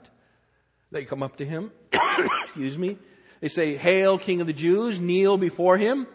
They 0.90 1.04
come 1.04 1.22
up 1.22 1.37
to 1.37 1.44
him, 1.44 1.70
excuse 2.42 2.76
me. 2.76 2.98
They 3.40 3.48
say, 3.48 3.76
Hail, 3.76 4.18
King 4.18 4.40
of 4.40 4.46
the 4.46 4.52
Jews, 4.52 5.00
kneel 5.00 5.37
before 5.37 5.78
him. 5.78 6.06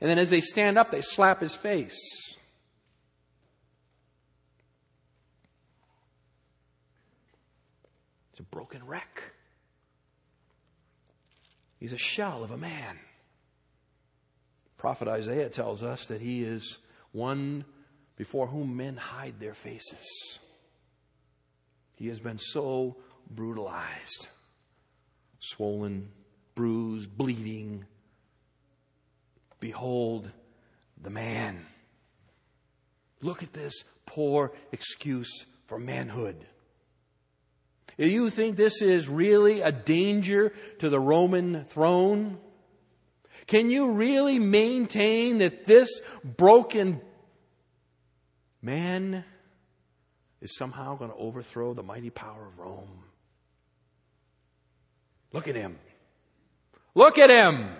And 0.00 0.08
then 0.08 0.18
as 0.18 0.30
they 0.30 0.40
stand 0.40 0.78
up, 0.78 0.90
they 0.90 1.02
slap 1.02 1.40
his 1.40 1.54
face. 1.54 1.98
It's 8.30 8.40
a 8.40 8.44
broken 8.44 8.86
wreck. 8.86 9.22
He's 11.78 11.92
a 11.92 11.98
shell 11.98 12.44
of 12.44 12.50
a 12.50 12.56
man. 12.56 12.98
Prophet 14.78 15.08
Isaiah 15.08 15.50
tells 15.50 15.82
us 15.82 16.06
that 16.06 16.22
he 16.22 16.42
is 16.42 16.78
one 17.12 17.64
before 18.16 18.46
whom 18.46 18.76
men 18.76 18.96
hide 18.96 19.38
their 19.38 19.54
faces. 19.54 20.38
He 21.96 22.08
has 22.08 22.20
been 22.20 22.38
so 22.38 22.96
brutalized, 23.30 24.28
swollen, 25.38 26.10
bruised, 26.54 27.16
bleeding. 27.16 27.84
Behold 29.60 30.30
the 31.00 31.10
man. 31.10 31.64
Look 33.22 33.42
at 33.42 33.52
this 33.52 33.84
poor 34.06 34.52
excuse 34.72 35.44
for 35.66 35.78
manhood. 35.78 36.44
Do 37.98 38.08
you 38.08 38.30
think 38.30 38.56
this 38.56 38.82
is 38.82 39.08
really 39.08 39.60
a 39.60 39.70
danger 39.70 40.52
to 40.78 40.88
the 40.88 40.98
Roman 40.98 41.64
throne? 41.64 42.38
Can 43.46 43.68
you 43.68 43.92
really 43.92 44.38
maintain 44.38 45.38
that 45.38 45.66
this 45.66 46.00
broken 46.24 47.00
Man 48.62 49.24
is 50.40 50.56
somehow 50.56 50.96
going 50.96 51.10
to 51.10 51.16
overthrow 51.16 51.74
the 51.74 51.82
mighty 51.82 52.10
power 52.10 52.46
of 52.46 52.58
Rome. 52.58 53.04
Look 55.32 55.48
at 55.48 55.54
him. 55.54 55.78
Look 56.94 57.18
at 57.18 57.30
him. 57.30 57.70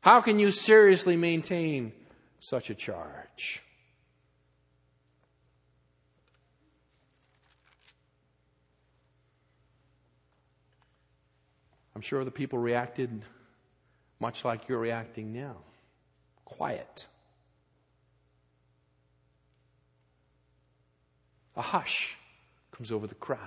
How 0.00 0.20
can 0.20 0.38
you 0.38 0.52
seriously 0.52 1.16
maintain 1.16 1.92
such 2.40 2.70
a 2.70 2.74
charge? 2.74 3.62
I'm 11.94 12.02
sure 12.02 12.24
the 12.24 12.30
people 12.30 12.60
reacted 12.60 13.24
much 14.20 14.44
like 14.44 14.68
you're 14.68 14.78
reacting 14.78 15.32
now. 15.32 15.56
Quiet. 16.44 17.06
A 21.56 21.60
hush 21.60 22.16
comes 22.70 22.92
over 22.92 23.08
the 23.08 23.16
crowd. 23.16 23.40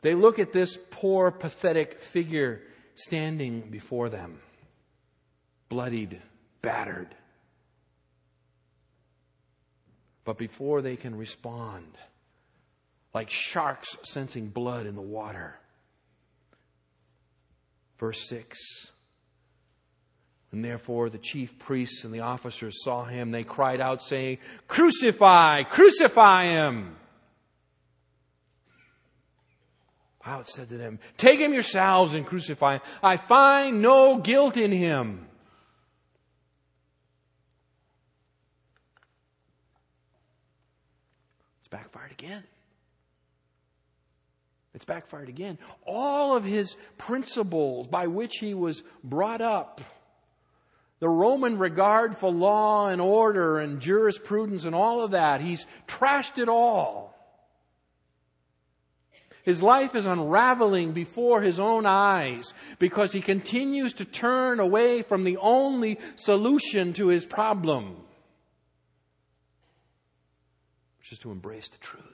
They 0.00 0.14
look 0.14 0.38
at 0.38 0.54
this 0.54 0.78
poor, 0.90 1.30
pathetic 1.30 2.00
figure 2.00 2.62
standing 2.94 3.60
before 3.60 4.08
them, 4.08 4.40
bloodied, 5.68 6.20
battered. 6.62 7.14
But 10.24 10.38
before 10.38 10.82
they 10.82 10.96
can 10.96 11.16
respond, 11.16 11.96
like 13.14 13.30
sharks 13.30 13.96
sensing 14.04 14.48
blood 14.48 14.86
in 14.86 14.94
the 14.94 15.02
water, 15.02 15.58
verse 17.98 18.28
6 18.28 18.92
and 20.52 20.64
therefore 20.64 21.10
the 21.10 21.18
chief 21.18 21.58
priests 21.58 22.04
and 22.04 22.12
the 22.12 22.20
officers 22.20 22.82
saw 22.82 23.04
him. 23.04 23.30
They 23.30 23.44
cried 23.44 23.80
out 23.80 24.02
saying, 24.02 24.38
Crucify! 24.66 25.64
Crucify 25.64 26.46
him! 26.46 26.96
Pilate 30.24 30.48
said 30.48 30.68
to 30.70 30.78
them, 30.78 30.98
Take 31.16 31.38
him 31.38 31.52
yourselves 31.52 32.14
and 32.14 32.26
crucify 32.26 32.74
him. 32.74 32.80
I 33.02 33.16
find 33.16 33.82
no 33.82 34.18
guilt 34.18 34.56
in 34.56 34.72
him. 34.72 35.27
It's 41.68 41.82
backfired 41.82 42.12
again. 42.12 42.42
It's 44.72 44.86
backfired 44.86 45.28
again. 45.28 45.58
All 45.86 46.34
of 46.34 46.44
his 46.44 46.76
principles 46.96 47.86
by 47.88 48.06
which 48.06 48.36
he 48.38 48.54
was 48.54 48.82
brought 49.04 49.42
up 49.42 49.82
the 51.00 51.08
Roman 51.08 51.58
regard 51.58 52.16
for 52.16 52.32
law 52.32 52.88
and 52.88 53.02
order 53.02 53.58
and 53.58 53.80
jurisprudence 53.80 54.64
and 54.64 54.74
all 54.74 55.02
of 55.02 55.10
that. 55.10 55.42
He's 55.42 55.66
trashed 55.86 56.38
it 56.38 56.48
all. 56.48 57.14
His 59.42 59.62
life 59.62 59.94
is 59.94 60.06
unraveling 60.06 60.92
before 60.92 61.42
his 61.42 61.60
own 61.60 61.84
eyes 61.84 62.54
because 62.78 63.12
he 63.12 63.20
continues 63.20 63.92
to 63.94 64.06
turn 64.06 64.58
away 64.58 65.02
from 65.02 65.24
the 65.24 65.36
only 65.36 65.98
solution 66.16 66.94
to 66.94 67.08
his 67.08 67.26
problem, 67.26 67.96
which 71.08 71.14
is 71.14 71.18
to 71.20 71.30
embrace 71.30 71.68
the 71.68 71.78
truth. 71.78 72.04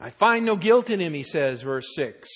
I 0.00 0.10
find 0.10 0.44
no 0.44 0.56
guilt 0.56 0.90
in 0.90 1.00
him, 1.00 1.14
he 1.14 1.22
says, 1.22 1.62
verse 1.62 1.94
6 1.94 2.28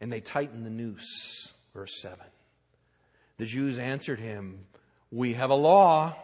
and 0.00 0.12
they 0.12 0.20
tighten 0.20 0.64
the 0.64 0.70
noose. 0.70 1.52
Verse 1.74 2.00
7. 2.00 2.18
The 3.38 3.44
Jews 3.44 3.78
answered 3.78 4.18
him, 4.18 4.64
We 5.10 5.34
have 5.34 5.50
a 5.50 5.54
law, 5.54 6.16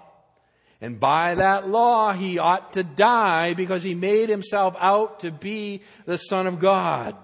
and 0.80 0.98
by 0.98 1.34
that 1.36 1.68
law 1.68 2.12
he 2.12 2.38
ought 2.38 2.74
to 2.74 2.82
die 2.82 3.54
because 3.54 3.82
he 3.82 3.94
made 3.94 4.28
himself 4.28 4.76
out 4.78 5.20
to 5.20 5.30
be 5.30 5.82
the 6.06 6.16
Son 6.16 6.46
of 6.46 6.58
God. 6.58 7.16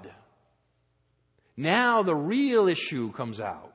Now 1.57 2.03
the 2.03 2.15
real 2.15 2.69
issue 2.69 3.13
comes 3.13 3.41
out. 3.41 3.68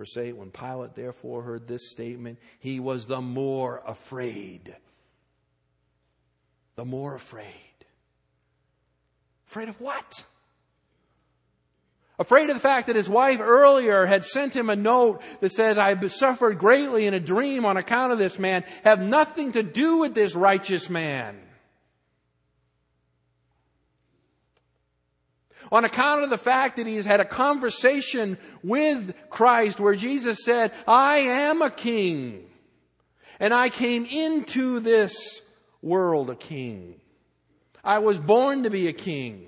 Verse 0.00 0.16
8 0.16 0.34
When 0.38 0.50
Pilate 0.50 0.94
therefore 0.94 1.42
heard 1.42 1.68
this 1.68 1.90
statement, 1.90 2.38
he 2.58 2.80
was 2.80 3.04
the 3.04 3.20
more 3.20 3.82
afraid. 3.86 4.74
The 6.76 6.86
more 6.86 7.14
afraid. 7.14 7.44
Afraid 9.46 9.68
of 9.68 9.78
what? 9.78 10.24
Afraid 12.18 12.48
of 12.48 12.56
the 12.56 12.62
fact 12.62 12.86
that 12.86 12.96
his 12.96 13.10
wife 13.10 13.40
earlier 13.42 14.06
had 14.06 14.24
sent 14.24 14.56
him 14.56 14.70
a 14.70 14.76
note 14.76 15.20
that 15.40 15.52
says, 15.52 15.78
I 15.78 15.90
have 15.90 16.10
suffered 16.10 16.56
greatly 16.56 17.06
in 17.06 17.12
a 17.12 17.20
dream 17.20 17.66
on 17.66 17.76
account 17.76 18.10
of 18.10 18.18
this 18.18 18.38
man, 18.38 18.64
have 18.84 19.02
nothing 19.02 19.52
to 19.52 19.62
do 19.62 19.98
with 19.98 20.14
this 20.14 20.34
righteous 20.34 20.88
man. 20.88 21.38
On 25.72 25.84
account 25.84 26.24
of 26.24 26.30
the 26.30 26.38
fact 26.38 26.76
that 26.76 26.86
he's 26.86 27.06
had 27.06 27.20
a 27.20 27.24
conversation 27.24 28.38
with 28.62 29.14
Christ 29.30 29.78
where 29.78 29.94
Jesus 29.94 30.44
said, 30.44 30.72
I 30.86 31.18
am 31.18 31.62
a 31.62 31.70
king. 31.70 32.44
And 33.38 33.54
I 33.54 33.68
came 33.68 34.04
into 34.04 34.80
this 34.80 35.40
world 35.80 36.28
a 36.28 36.34
king. 36.34 37.00
I 37.84 38.00
was 38.00 38.18
born 38.18 38.64
to 38.64 38.70
be 38.70 38.88
a 38.88 38.92
king. 38.92 39.46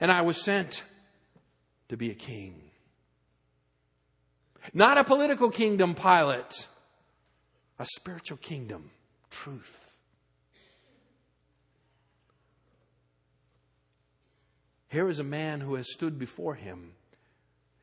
And 0.00 0.12
I 0.12 0.22
was 0.22 0.42
sent 0.42 0.84
to 1.88 1.96
be 1.96 2.10
a 2.10 2.14
king. 2.14 2.62
Not 4.74 4.98
a 4.98 5.04
political 5.04 5.50
kingdom, 5.50 5.94
Pilate, 5.94 6.68
a 7.78 7.86
spiritual 7.96 8.36
kingdom, 8.36 8.90
truth. 9.30 9.87
Here 14.88 15.08
is 15.08 15.18
a 15.18 15.24
man 15.24 15.60
who 15.60 15.74
has 15.74 15.92
stood 15.92 16.18
before 16.18 16.54
him 16.54 16.92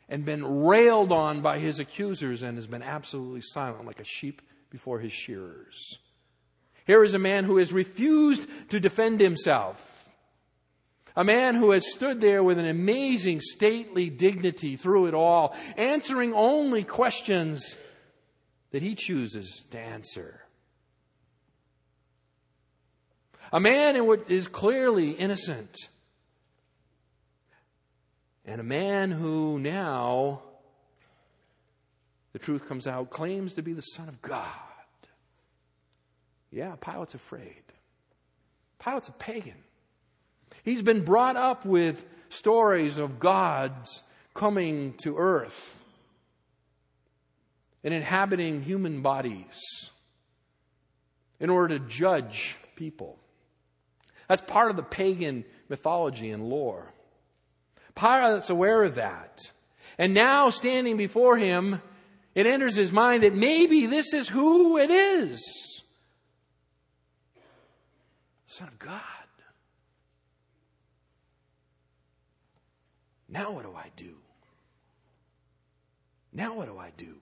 and 0.09 0.25
been 0.25 0.63
railed 0.65 1.11
on 1.11 1.41
by 1.41 1.59
his 1.59 1.79
accusers 1.79 2.41
and 2.41 2.57
has 2.57 2.67
been 2.67 2.83
absolutely 2.83 3.41
silent 3.41 3.85
like 3.85 3.99
a 3.99 4.05
sheep 4.05 4.41
before 4.69 4.99
his 4.99 5.13
shearers. 5.13 5.99
Here 6.85 7.03
is 7.03 7.13
a 7.13 7.19
man 7.19 7.43
who 7.43 7.57
has 7.57 7.73
refused 7.73 8.47
to 8.69 8.79
defend 8.79 9.19
himself. 9.19 9.91
A 11.15 11.23
man 11.23 11.55
who 11.55 11.71
has 11.71 11.91
stood 11.91 12.21
there 12.21 12.43
with 12.43 12.59
an 12.59 12.67
amazing 12.67 13.39
stately 13.39 14.09
dignity 14.09 14.75
through 14.75 15.07
it 15.07 15.13
all, 15.13 15.55
answering 15.77 16.33
only 16.33 16.83
questions 16.83 17.77
that 18.71 18.81
he 18.81 18.95
chooses 18.95 19.65
to 19.71 19.79
answer. 19.79 20.41
A 23.51 23.59
man 23.59 23.95
who 23.95 24.11
is 24.11 24.47
clearly 24.47 25.11
innocent. 25.11 25.75
And 28.45 28.62
a 28.62 28.63
man 28.63 29.12
who 29.12 29.58
now, 29.60 30.41
the 32.34 32.39
truth 32.39 32.67
comes 32.67 32.86
out, 32.86 33.10
claims 33.10 33.53
to 33.53 33.63
be 33.63 33.73
the 33.73 33.81
Son 33.81 34.08
of 34.08 34.21
God. 34.21 34.49
Yeah, 36.51 36.75
Pilate's 36.79 37.15
afraid. 37.15 37.63
Pilate's 38.79 39.10
a 39.10 39.13
pagan. 39.13 39.58
He's 40.63 40.81
been 40.81 41.03
brought 41.03 41.36
up 41.36 41.65
with 41.65 42.05
stories 42.29 42.97
of 42.97 43.19
gods 43.19 44.03
coming 44.34 44.93
to 45.03 45.17
earth 45.17 45.84
and 47.84 47.93
inhabiting 47.93 48.62
human 48.62 49.01
bodies 49.01 49.89
in 51.39 51.49
order 51.49 51.77
to 51.77 51.86
judge 51.86 52.55
people. 52.75 53.17
That's 54.27 54.41
part 54.41 54.71
of 54.71 54.75
the 54.75 54.84
pagan 54.84 55.45
mythology 55.69 56.31
and 56.31 56.43
lore. 56.43 56.91
Pilate's 57.95 58.49
aware 58.49 58.84
of 58.84 58.95
that. 58.95 59.39
And 59.97 60.13
now, 60.13 60.49
standing 60.49 60.97
before 60.97 61.38
him, 61.38 61.81
it 62.34 62.45
enters 62.45 62.75
his 62.75 62.91
mind 62.91 63.23
that 63.23 63.34
maybe 63.34 63.86
this 63.86 64.13
is 64.13 64.27
who 64.27 64.77
it 64.77 64.91
is 64.91 65.41
Son 68.55 68.69
of 68.69 68.79
God. 68.79 69.01
Now, 73.27 73.51
what 73.51 73.63
do 73.63 73.75
I 73.75 73.88
do? 73.97 74.15
Now, 76.31 76.55
what 76.55 76.67
do 76.67 76.77
I 76.77 76.91
do? 76.95 77.15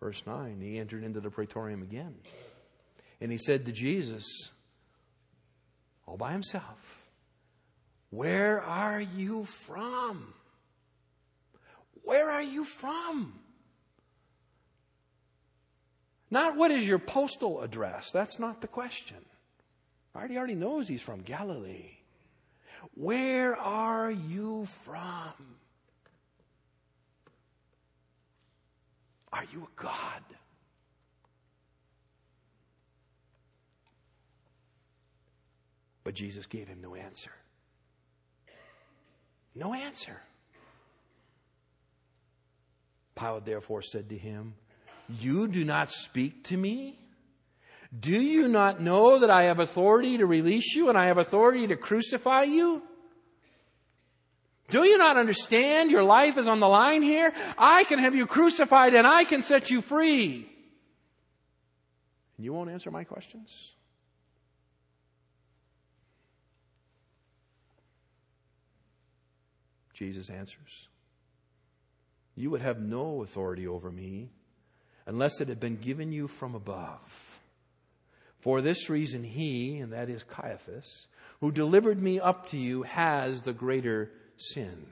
Verse 0.00 0.22
9, 0.26 0.60
he 0.62 0.78
entered 0.78 1.04
into 1.04 1.20
the 1.20 1.28
praetorium 1.28 1.82
again. 1.82 2.14
And 3.20 3.30
he 3.30 3.36
said 3.36 3.66
to 3.66 3.72
Jesus, 3.72 4.24
all 6.06 6.16
by 6.16 6.32
himself, 6.32 7.08
Where 8.10 8.62
are 8.62 9.00
you 9.00 9.44
from? 9.44 10.32
Where 12.04 12.30
are 12.30 12.42
you 12.42 12.64
from? 12.64 13.40
Not 16.30 16.56
what 16.56 16.70
is 16.70 16.86
your 16.86 16.98
postal 16.98 17.62
address. 17.62 18.10
That's 18.10 18.38
not 18.38 18.60
the 18.60 18.68
question. 18.68 19.16
He 20.28 20.36
already 20.36 20.54
knows 20.54 20.88
he's 20.88 21.02
from 21.02 21.20
Galilee. 21.20 21.90
Where 22.94 23.54
are 23.56 24.10
you 24.10 24.66
from? 24.84 25.34
Are 29.32 29.44
you 29.52 29.64
a 29.64 29.80
God? 29.80 30.22
But 36.06 36.14
Jesus 36.14 36.46
gave 36.46 36.68
him 36.68 36.78
no 36.80 36.94
answer. 36.94 37.32
No 39.56 39.74
answer. 39.74 40.16
Pilate 43.16 43.44
therefore 43.44 43.82
said 43.82 44.10
to 44.10 44.16
him, 44.16 44.54
You 45.08 45.48
do 45.48 45.64
not 45.64 45.90
speak 45.90 46.44
to 46.44 46.56
me? 46.56 46.96
Do 47.98 48.22
you 48.22 48.46
not 48.46 48.80
know 48.80 49.18
that 49.18 49.30
I 49.30 49.46
have 49.46 49.58
authority 49.58 50.18
to 50.18 50.26
release 50.26 50.76
you 50.76 50.90
and 50.90 50.96
I 50.96 51.06
have 51.06 51.18
authority 51.18 51.66
to 51.66 51.76
crucify 51.76 52.44
you? 52.44 52.84
Do 54.68 54.84
you 54.84 54.98
not 54.98 55.16
understand 55.16 55.90
your 55.90 56.04
life 56.04 56.38
is 56.38 56.46
on 56.46 56.60
the 56.60 56.68
line 56.68 57.02
here? 57.02 57.32
I 57.58 57.82
can 57.82 57.98
have 57.98 58.14
you 58.14 58.26
crucified 58.26 58.94
and 58.94 59.08
I 59.08 59.24
can 59.24 59.42
set 59.42 59.70
you 59.70 59.80
free. 59.80 60.48
And 62.36 62.44
you 62.44 62.52
won't 62.52 62.70
answer 62.70 62.92
my 62.92 63.02
questions? 63.02 63.72
Jesus 69.96 70.28
answers. 70.28 70.88
You 72.34 72.50
would 72.50 72.60
have 72.60 72.78
no 72.78 73.22
authority 73.22 73.66
over 73.66 73.90
me 73.90 74.28
unless 75.06 75.40
it 75.40 75.48
had 75.48 75.58
been 75.58 75.76
given 75.76 76.12
you 76.12 76.28
from 76.28 76.54
above. 76.54 77.40
For 78.40 78.60
this 78.60 78.90
reason, 78.90 79.24
he, 79.24 79.78
and 79.78 79.94
that 79.94 80.10
is 80.10 80.22
Caiaphas, 80.22 81.08
who 81.40 81.50
delivered 81.50 82.00
me 82.00 82.20
up 82.20 82.50
to 82.50 82.58
you, 82.58 82.82
has 82.82 83.40
the 83.40 83.54
greater 83.54 84.10
sin. 84.36 84.86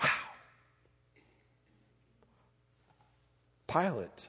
Wow. 0.00 0.08
Pilate, 3.66 4.28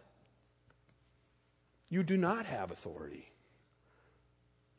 you 1.90 2.02
do 2.02 2.18
not 2.18 2.48
have 2.48 2.72
authority 2.72 3.29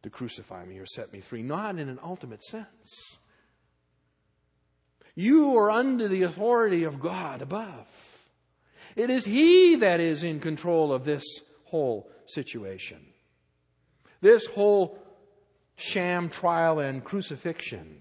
to 0.03 0.11
crucify 0.11 0.65
me 0.65 0.79
or 0.79 0.87
set 0.87 1.13
me 1.13 1.21
free, 1.21 1.43
not 1.43 1.79
in 1.79 1.89
an 1.89 1.99
ultimate 2.03 2.43
sense. 2.43 3.19
You 5.15 5.57
are 5.59 5.71
under 5.71 6.09
the 6.09 6.23
authority 6.23 6.85
of 6.85 7.01
God 7.01 7.43
above. 7.43 7.87
It 8.97 9.11
is 9.11 9.25
He 9.25 9.77
that 9.77 10.01
is 10.01 10.23
in 10.23 10.41
control 10.41 10.93
of 10.93 11.05
this 11.05 11.25
whole 11.65 12.11
situation. 12.27 12.99
This 14.21 14.47
whole 14.47 14.99
sham 15.77 16.29
trial 16.29 16.79
and 16.79 17.05
crucifixion. 17.05 18.01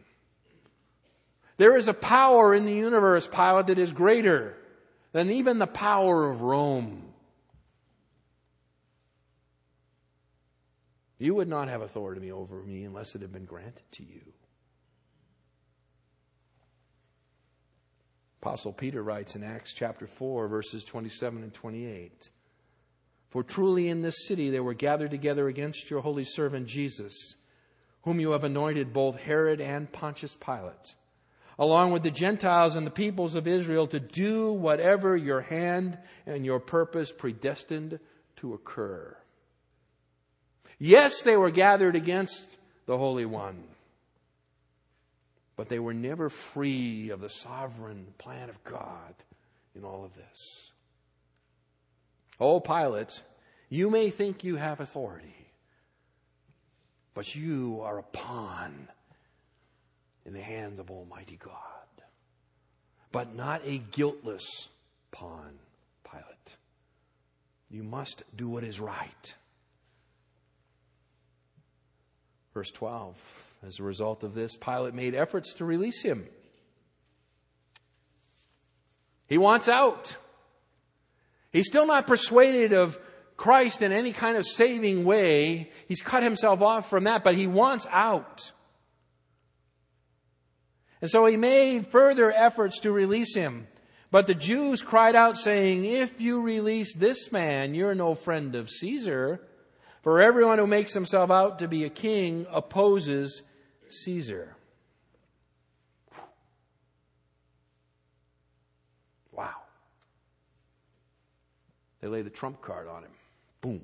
There 1.58 1.76
is 1.76 1.88
a 1.88 1.94
power 1.94 2.54
in 2.54 2.66
the 2.66 2.74
universe, 2.74 3.28
Pilate, 3.28 3.68
that 3.68 3.80
is 3.80 3.92
greater 3.92 4.56
than 5.12 5.30
even 5.30 5.60
the 5.60 5.68
power 5.68 6.30
of 6.30 6.42
Rome. 6.42 7.09
You 11.20 11.36
would 11.36 11.50
not 11.50 11.68
have 11.68 11.82
authority 11.82 12.32
over 12.32 12.64
me 12.64 12.86
unless 12.86 13.14
it 13.14 13.22
had 13.22 13.34
been 13.34 13.46
granted 13.46 13.84
to 13.92 14.04
you. 14.04 14.22
Apostle 18.42 18.72
Peter 18.72 19.04
writes 19.04 19.36
in 19.36 19.44
Acts 19.44 19.74
chapter 19.74 20.08
4, 20.08 20.48
verses 20.48 20.86
27 20.86 21.44
and 21.44 21.54
28 21.54 22.30
For 23.32 23.44
truly 23.44 23.90
in 23.90 24.02
this 24.02 24.28
city 24.28 24.50
they 24.50 24.62
were 24.62 24.74
gathered 24.74 25.12
together 25.12 25.50
against 25.50 25.90
your 25.90 26.00
holy 26.00 26.24
servant 26.24 26.66
Jesus, 26.66 27.36
whom 28.04 28.22
you 28.22 28.32
have 28.32 28.46
anointed 28.46 28.94
both 28.94 29.18
Herod 29.18 29.60
and 29.60 29.92
Pontius 29.92 30.38
Pilate, 30.38 30.96
along 31.60 31.92
with 31.92 32.02
the 32.02 32.12
Gentiles 32.12 32.78
and 32.78 32.88
the 32.88 32.92
peoples 32.92 33.36
of 33.36 33.46
Israel, 33.46 33.88
to 33.88 34.00
do 34.00 34.54
whatever 34.54 35.18
your 35.18 35.42
hand 35.42 35.98
and 36.26 36.46
your 36.46 36.62
purpose 36.62 37.12
predestined 37.12 38.00
to 38.38 38.54
occur. 38.54 39.18
Yes, 40.80 41.22
they 41.22 41.36
were 41.36 41.52
gathered 41.52 41.96
against 41.96 42.46
the 42.86 42.98
Holy 42.98 43.26
One, 43.26 43.64
but 45.58 45.68
they 45.68 45.78
were 45.78 45.94
never 45.94 46.30
free 46.30 47.10
of 47.10 47.20
the 47.20 47.30
sovereign 47.30 48.08
plan 48.18 48.50
of 48.50 48.64
God 48.64 49.14
in 49.76 49.84
all 49.84 50.06
of 50.06 50.16
this. 50.16 50.72
Oh, 52.40 52.62
Pilate, 52.62 53.22
you 53.68 53.90
may 53.90 54.10
think 54.10 54.46
you 54.46 54.56
have 54.56 54.80
authority, 54.80 55.36
but 57.14 57.36
you 57.36 57.82
are 57.84 58.00
a 58.00 58.04
pawn 58.04 58.88
in 60.26 60.32
the 60.32 60.42
hands 60.42 60.80
of 60.80 60.90
Almighty 60.90 61.38
God. 61.44 61.56
But 63.12 63.36
not 63.36 63.62
a 63.66 63.80
guiltless 63.80 64.70
pawn, 65.12 65.60
Pilate. 66.10 66.56
You 67.70 67.84
must 67.84 68.24
do 68.36 68.48
what 68.48 68.64
is 68.64 68.80
right. 68.80 69.34
Verse 72.54 72.72
12 72.72 73.56
As 73.66 73.80
a 73.80 73.84
result 73.84 74.24
of 74.24 74.34
this, 74.34 74.56
Pilate 74.56 74.94
made 74.94 75.16
efforts 75.16 75.54
to 75.56 75.66
release 75.66 76.02
him. 76.02 76.28
He 79.28 79.38
wants 79.38 79.68
out. 79.70 80.18
He's 81.52 81.68
still 81.68 81.86
not 81.86 82.08
persuaded 82.08 82.74
of 82.74 83.00
Christ 83.38 83.82
in 83.82 83.92
any 83.92 84.12
kind 84.12 84.38
of 84.38 84.46
saving 84.46 85.06
way. 85.06 85.72
He's 85.88 86.02
cut 86.02 86.24
himself 86.24 86.62
off 86.62 86.90
from 86.90 87.06
that, 87.06 87.24
but 87.24 87.36
he 87.36 87.48
wants 87.48 87.88
out. 87.90 88.52
And 91.02 91.10
so 91.10 91.26
he 91.26 91.38
made 91.38 91.88
further 91.88 92.32
efforts 92.32 92.82
to 92.82 92.92
release 92.92 93.36
him. 93.36 93.68
But 94.12 94.28
the 94.28 94.36
Jews 94.36 94.82
cried 94.82 95.16
out 95.16 95.38
saying, 95.38 95.86
if 95.86 96.20
you 96.20 96.42
release 96.42 96.96
this 96.96 97.32
man, 97.32 97.74
you're 97.76 97.96
no 97.96 98.16
friend 98.16 98.56
of 98.56 98.70
Caesar. 98.70 99.40
For 100.02 100.22
everyone 100.22 100.60
who 100.60 100.68
makes 100.68 100.94
himself 100.94 101.30
out 101.30 101.60
to 101.60 101.68
be 101.68 101.84
a 101.84 101.90
king 101.90 102.46
opposes 102.52 103.42
Caesar. 103.90 104.56
Wow. 109.32 109.56
They 112.02 112.08
lay 112.08 112.22
the 112.22 112.30
trump 112.30 112.62
card 112.62 112.88
on 112.88 113.04
him. 113.04 113.12
Boom. 113.62 113.82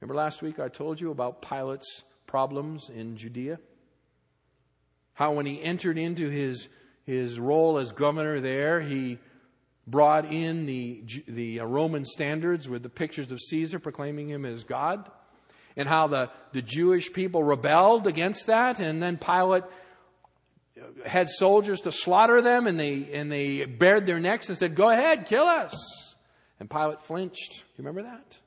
Remember 0.00 0.14
last 0.14 0.42
week 0.42 0.60
I 0.60 0.68
told 0.68 1.00
you 1.00 1.10
about 1.10 1.40
Pilate's 1.40 2.04
problems 2.26 2.90
in 2.90 3.16
Judea? 3.16 3.58
How 5.14 5.32
when 5.32 5.46
he 5.46 5.62
entered 5.62 5.96
into 5.96 6.28
his, 6.28 6.68
his 7.04 7.40
role 7.40 7.78
as 7.78 7.92
governor 7.92 8.40
there, 8.40 8.82
he 8.82 9.18
brought 9.86 10.32
in 10.32 10.66
the, 10.66 11.02
the 11.28 11.60
uh, 11.60 11.64
Roman 11.64 12.04
standards 12.04 12.68
with 12.68 12.82
the 12.82 12.88
pictures 12.88 13.30
of 13.30 13.40
Caesar 13.40 13.78
proclaiming 13.78 14.28
him 14.28 14.44
as 14.44 14.64
God. 14.64 15.08
And 15.76 15.88
how 15.88 16.06
the, 16.06 16.30
the 16.52 16.62
Jewish 16.62 17.12
people 17.12 17.44
rebelled 17.44 18.06
against 18.06 18.46
that. 18.46 18.80
And 18.80 19.02
then 19.02 19.18
Pilate 19.18 19.64
uh, 19.64 21.08
had 21.08 21.28
soldiers 21.28 21.82
to 21.82 21.92
slaughter 21.92 22.40
them 22.40 22.66
and 22.66 22.80
they, 22.80 23.10
and 23.12 23.30
they 23.30 23.64
bared 23.64 24.06
their 24.06 24.18
necks 24.18 24.48
and 24.48 24.56
said, 24.56 24.74
go 24.74 24.90
ahead, 24.90 25.26
kill 25.26 25.44
us. 25.44 26.14
And 26.58 26.70
Pilate 26.70 27.02
flinched. 27.02 27.58
You 27.76 27.84
remember 27.84 28.02
that? 28.04 28.38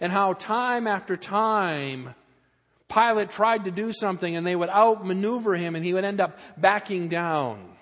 And 0.00 0.12
how 0.12 0.32
time 0.32 0.86
after 0.86 1.16
time, 1.16 2.14
Pilate 2.88 3.30
tried 3.30 3.64
to 3.64 3.70
do 3.70 3.92
something 3.92 4.36
and 4.36 4.46
they 4.46 4.56
would 4.56 4.68
outmaneuver 4.68 5.54
him 5.54 5.74
and 5.74 5.84
he 5.84 5.92
would 5.92 6.04
end 6.04 6.20
up 6.20 6.38
backing 6.56 7.08
down. 7.08 7.76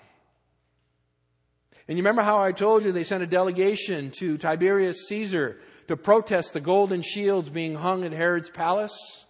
And 1.91 1.97
you 1.97 2.03
remember 2.03 2.21
how 2.21 2.41
I 2.41 2.53
told 2.53 2.85
you 2.85 2.93
they 2.93 3.03
sent 3.03 3.21
a 3.21 3.27
delegation 3.27 4.11
to 4.11 4.37
Tiberius 4.37 5.09
Caesar 5.09 5.59
to 5.89 5.97
protest 5.97 6.53
the 6.53 6.61
golden 6.61 7.01
shields 7.01 7.49
being 7.49 7.75
hung 7.75 8.05
at 8.05 8.13
Herod's 8.13 8.49
palace? 8.49 9.25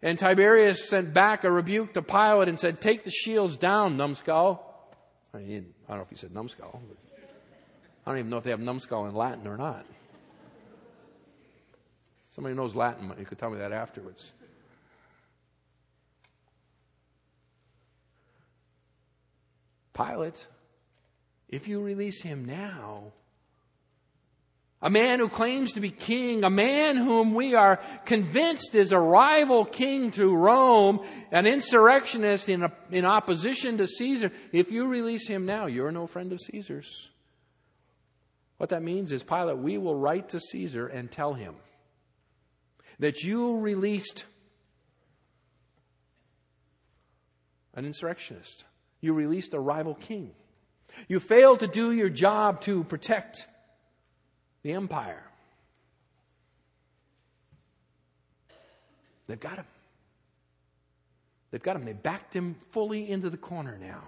And 0.00 0.20
Tiberius 0.20 0.88
sent 0.88 1.12
back 1.12 1.42
a 1.42 1.50
rebuke 1.50 1.94
to 1.94 2.02
Pilate 2.02 2.46
and 2.46 2.56
said, 2.56 2.80
Take 2.80 3.02
the 3.02 3.10
shields 3.10 3.56
down, 3.56 3.96
numbskull. 3.96 4.64
I, 5.34 5.38
mean, 5.38 5.74
I 5.88 5.94
don't 5.94 5.98
know 5.98 6.04
if 6.04 6.10
he 6.10 6.14
said 6.14 6.32
numbskull. 6.32 6.80
I 8.06 8.10
don't 8.10 8.18
even 8.20 8.30
know 8.30 8.36
if 8.36 8.44
they 8.44 8.50
have 8.50 8.60
numbskull 8.60 9.06
in 9.06 9.14
Latin 9.16 9.48
or 9.48 9.56
not. 9.56 9.84
Somebody 12.30 12.54
knows 12.54 12.76
Latin, 12.76 13.12
you 13.18 13.24
could 13.24 13.40
tell 13.40 13.50
me 13.50 13.58
that 13.58 13.72
afterwards. 13.72 14.30
Pilate, 19.92 20.46
if 21.48 21.68
you 21.68 21.80
release 21.80 22.22
him 22.22 22.44
now, 22.44 23.12
a 24.82 24.90
man 24.90 25.18
who 25.18 25.28
claims 25.28 25.72
to 25.72 25.80
be 25.80 25.90
king, 25.90 26.44
a 26.44 26.50
man 26.50 26.96
whom 26.96 27.34
we 27.34 27.54
are 27.54 27.80
convinced 28.04 28.74
is 28.74 28.92
a 28.92 28.98
rival 28.98 29.64
king 29.64 30.10
to 30.12 30.34
Rome, 30.34 31.00
an 31.32 31.46
insurrectionist 31.46 32.48
in, 32.48 32.62
a, 32.62 32.72
in 32.90 33.06
opposition 33.06 33.78
to 33.78 33.86
Caesar, 33.86 34.30
if 34.52 34.70
you 34.70 34.88
release 34.88 35.26
him 35.26 35.46
now, 35.46 35.66
you're 35.66 35.90
no 35.90 36.06
friend 36.06 36.32
of 36.32 36.40
Caesar's. 36.40 37.10
What 38.58 38.70
that 38.70 38.82
means 38.82 39.12
is, 39.12 39.22
Pilate, 39.22 39.58
we 39.58 39.78
will 39.78 39.96
write 39.96 40.30
to 40.30 40.40
Caesar 40.40 40.86
and 40.86 41.10
tell 41.10 41.34
him 41.34 41.56
that 42.98 43.22
you 43.22 43.60
released 43.60 44.24
an 47.74 47.84
insurrectionist. 47.84 48.64
You 49.00 49.12
released 49.14 49.52
a 49.54 49.60
rival 49.60 49.94
king. 49.94 50.32
You 51.08 51.20
failed 51.20 51.60
to 51.60 51.66
do 51.66 51.92
your 51.92 52.08
job 52.08 52.62
to 52.62 52.84
protect 52.84 53.46
the 54.62 54.72
empire. 54.72 55.22
They've 59.26 59.40
got 59.40 59.56
him. 59.58 59.66
They've 61.50 61.62
got 61.62 61.76
him. 61.76 61.84
They 61.84 61.92
backed 61.92 62.34
him 62.34 62.56
fully 62.70 63.08
into 63.08 63.30
the 63.30 63.36
corner 63.36 63.78
now. 63.78 64.02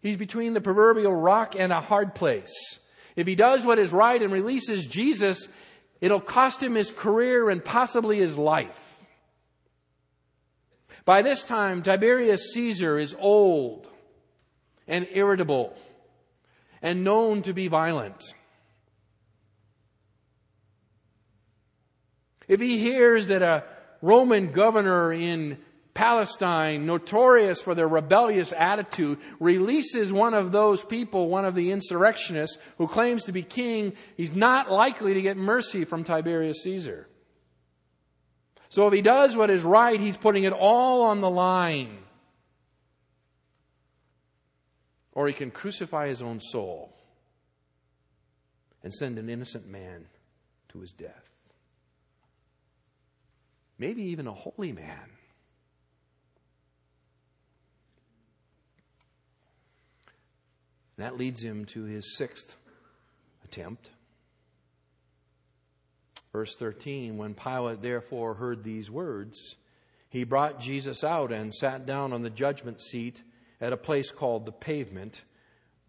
He's 0.00 0.16
between 0.16 0.52
the 0.52 0.60
proverbial 0.60 1.14
rock 1.14 1.54
and 1.56 1.72
a 1.72 1.80
hard 1.80 2.14
place. 2.14 2.52
If 3.14 3.26
he 3.26 3.34
does 3.34 3.64
what 3.64 3.78
is 3.78 3.92
right 3.92 4.20
and 4.20 4.32
releases 4.32 4.84
Jesus, 4.84 5.46
it'll 6.00 6.20
cost 6.20 6.62
him 6.62 6.74
his 6.74 6.90
career 6.90 7.50
and 7.50 7.64
possibly 7.64 8.18
his 8.18 8.36
life. 8.36 8.98
By 11.04 11.22
this 11.22 11.42
time, 11.42 11.82
Tiberius 11.82 12.52
Caesar 12.54 12.98
is 12.98 13.14
old 13.18 13.88
and 14.92 15.08
irritable 15.12 15.74
and 16.82 17.02
known 17.02 17.40
to 17.40 17.54
be 17.54 17.66
violent. 17.66 18.22
If 22.46 22.60
he 22.60 22.76
hears 22.76 23.28
that 23.28 23.42
a 23.42 23.64
Roman 24.02 24.52
governor 24.52 25.10
in 25.10 25.56
Palestine, 25.94 26.84
notorious 26.84 27.62
for 27.62 27.74
their 27.74 27.88
rebellious 27.88 28.52
attitude, 28.52 29.18
releases 29.40 30.12
one 30.12 30.34
of 30.34 30.52
those 30.52 30.84
people, 30.84 31.28
one 31.28 31.46
of 31.46 31.54
the 31.54 31.70
insurrectionists 31.70 32.58
who 32.76 32.86
claims 32.86 33.24
to 33.24 33.32
be 33.32 33.42
king, 33.42 33.94
he's 34.18 34.36
not 34.36 34.70
likely 34.70 35.14
to 35.14 35.22
get 35.22 35.38
mercy 35.38 35.86
from 35.86 36.04
Tiberius 36.04 36.62
Caesar. 36.64 37.08
So 38.68 38.88
if 38.88 38.92
he 38.92 39.00
does 39.00 39.36
what 39.36 39.50
is 39.50 39.62
right, 39.62 39.98
he's 39.98 40.18
putting 40.18 40.44
it 40.44 40.52
all 40.52 41.04
on 41.04 41.22
the 41.22 41.30
line. 41.30 41.96
Or 45.12 45.28
he 45.28 45.34
can 45.34 45.50
crucify 45.50 46.08
his 46.08 46.22
own 46.22 46.40
soul 46.40 46.92
and 48.82 48.92
send 48.92 49.18
an 49.18 49.28
innocent 49.28 49.66
man 49.68 50.06
to 50.70 50.80
his 50.80 50.90
death. 50.90 51.28
Maybe 53.78 54.02
even 54.04 54.26
a 54.26 54.32
holy 54.32 54.72
man. 54.72 55.10
That 60.96 61.16
leads 61.16 61.42
him 61.42 61.64
to 61.66 61.84
his 61.84 62.16
sixth 62.16 62.56
attempt. 63.44 63.90
Verse 66.32 66.54
13 66.54 67.16
When 67.16 67.34
Pilate 67.34 67.82
therefore 67.82 68.34
heard 68.34 68.62
these 68.62 68.90
words, 68.90 69.56
he 70.08 70.24
brought 70.24 70.60
Jesus 70.60 71.02
out 71.02 71.32
and 71.32 71.54
sat 71.54 71.86
down 71.86 72.12
on 72.12 72.22
the 72.22 72.30
judgment 72.30 72.80
seat 72.80 73.22
at 73.62 73.72
a 73.72 73.76
place 73.76 74.10
called 74.10 74.44
the 74.44 74.52
pavement, 74.52 75.22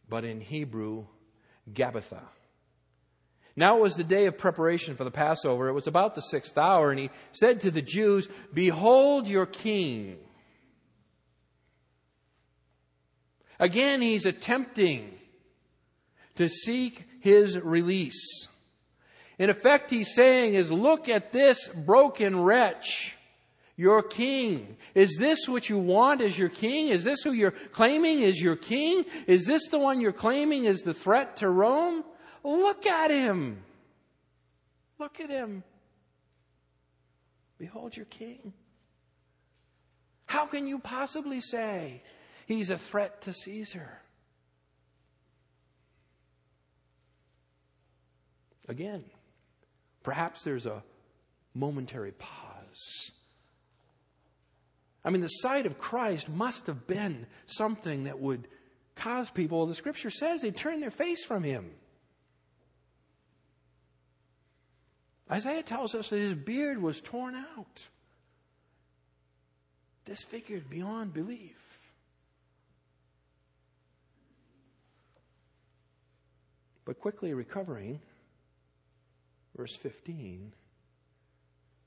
but 0.07 0.23
in 0.23 0.39
Hebrew, 0.39 1.07
Gabbatha. 1.73 2.21
Now 3.55 3.77
it 3.77 3.81
was 3.81 3.95
the 3.95 4.03
day 4.03 4.27
of 4.27 4.37
preparation 4.37 4.95
for 4.95 5.03
the 5.03 5.11
Passover. 5.11 5.67
It 5.67 5.73
was 5.73 5.87
about 5.87 6.15
the 6.15 6.21
sixth 6.21 6.57
hour, 6.57 6.91
and 6.91 6.99
he 6.99 7.09
said 7.31 7.61
to 7.61 7.71
the 7.71 7.81
Jews, 7.81 8.27
Behold 8.53 9.27
your 9.27 9.47
king. 9.47 10.17
Again, 13.59 14.01
he's 14.01 14.25
attempting 14.25 15.11
to 16.35 16.49
seek 16.49 17.03
his 17.21 17.57
release. 17.57 18.47
In 19.39 19.49
effect, 19.49 19.89
he's 19.89 20.13
saying 20.13 20.53
is, 20.53 20.71
look 20.71 21.09
at 21.09 21.31
this 21.31 21.67
broken 21.69 22.39
wretch, 22.39 23.15
your 23.75 24.03
king. 24.03 24.77
Is 24.93 25.17
this 25.19 25.47
what 25.47 25.69
you 25.69 25.77
want 25.77 26.21
as 26.21 26.37
your 26.37 26.49
king? 26.49 26.89
Is 26.89 27.03
this 27.03 27.21
who 27.23 27.31
you're 27.31 27.51
claiming 27.51 28.21
is 28.21 28.39
your 28.41 28.55
king? 28.55 29.05
Is 29.27 29.45
this 29.45 29.67
the 29.67 29.79
one 29.79 30.01
you're 30.01 30.11
claiming 30.11 30.65
is 30.65 30.81
the 30.81 30.93
threat 30.93 31.37
to 31.37 31.49
Rome? 31.49 32.03
Look 32.43 32.85
at 32.85 33.11
him. 33.11 33.63
Look 34.99 35.19
at 35.19 35.29
him. 35.29 35.63
Behold 37.57 37.95
your 37.95 38.05
king. 38.05 38.53
How 40.25 40.45
can 40.45 40.67
you 40.67 40.79
possibly 40.79 41.41
say 41.41 42.01
He's 42.45 42.69
a 42.69 42.77
threat 42.77 43.21
to 43.21 43.33
Caesar. 43.33 43.89
Again, 48.67 49.03
perhaps 50.03 50.43
there's 50.43 50.65
a 50.65 50.83
momentary 51.53 52.11
pause. 52.11 53.11
I 55.05 55.09
mean, 55.09 55.21
the 55.21 55.27
sight 55.27 55.65
of 55.65 55.77
Christ 55.77 56.29
must 56.29 56.67
have 56.67 56.87
been 56.87 57.27
something 57.45 58.05
that 58.05 58.19
would 58.19 58.47
cause 58.95 59.29
people, 59.29 59.65
the 59.65 59.75
scripture 59.75 60.09
says, 60.09 60.41
they 60.41 60.51
turn 60.51 60.79
their 60.79 60.91
face 60.91 61.23
from 61.23 61.43
him. 61.43 61.71
Isaiah 65.29 65.63
tells 65.63 65.95
us 65.95 66.09
that 66.09 66.19
his 66.19 66.35
beard 66.35 66.81
was 66.81 67.01
torn 67.01 67.35
out, 67.35 67.87
disfigured 70.05 70.69
beyond 70.69 71.13
belief. 71.13 71.57
But 76.85 76.99
quickly 76.99 77.33
recovering, 77.33 77.99
verse 79.55 79.75
15, 79.75 80.51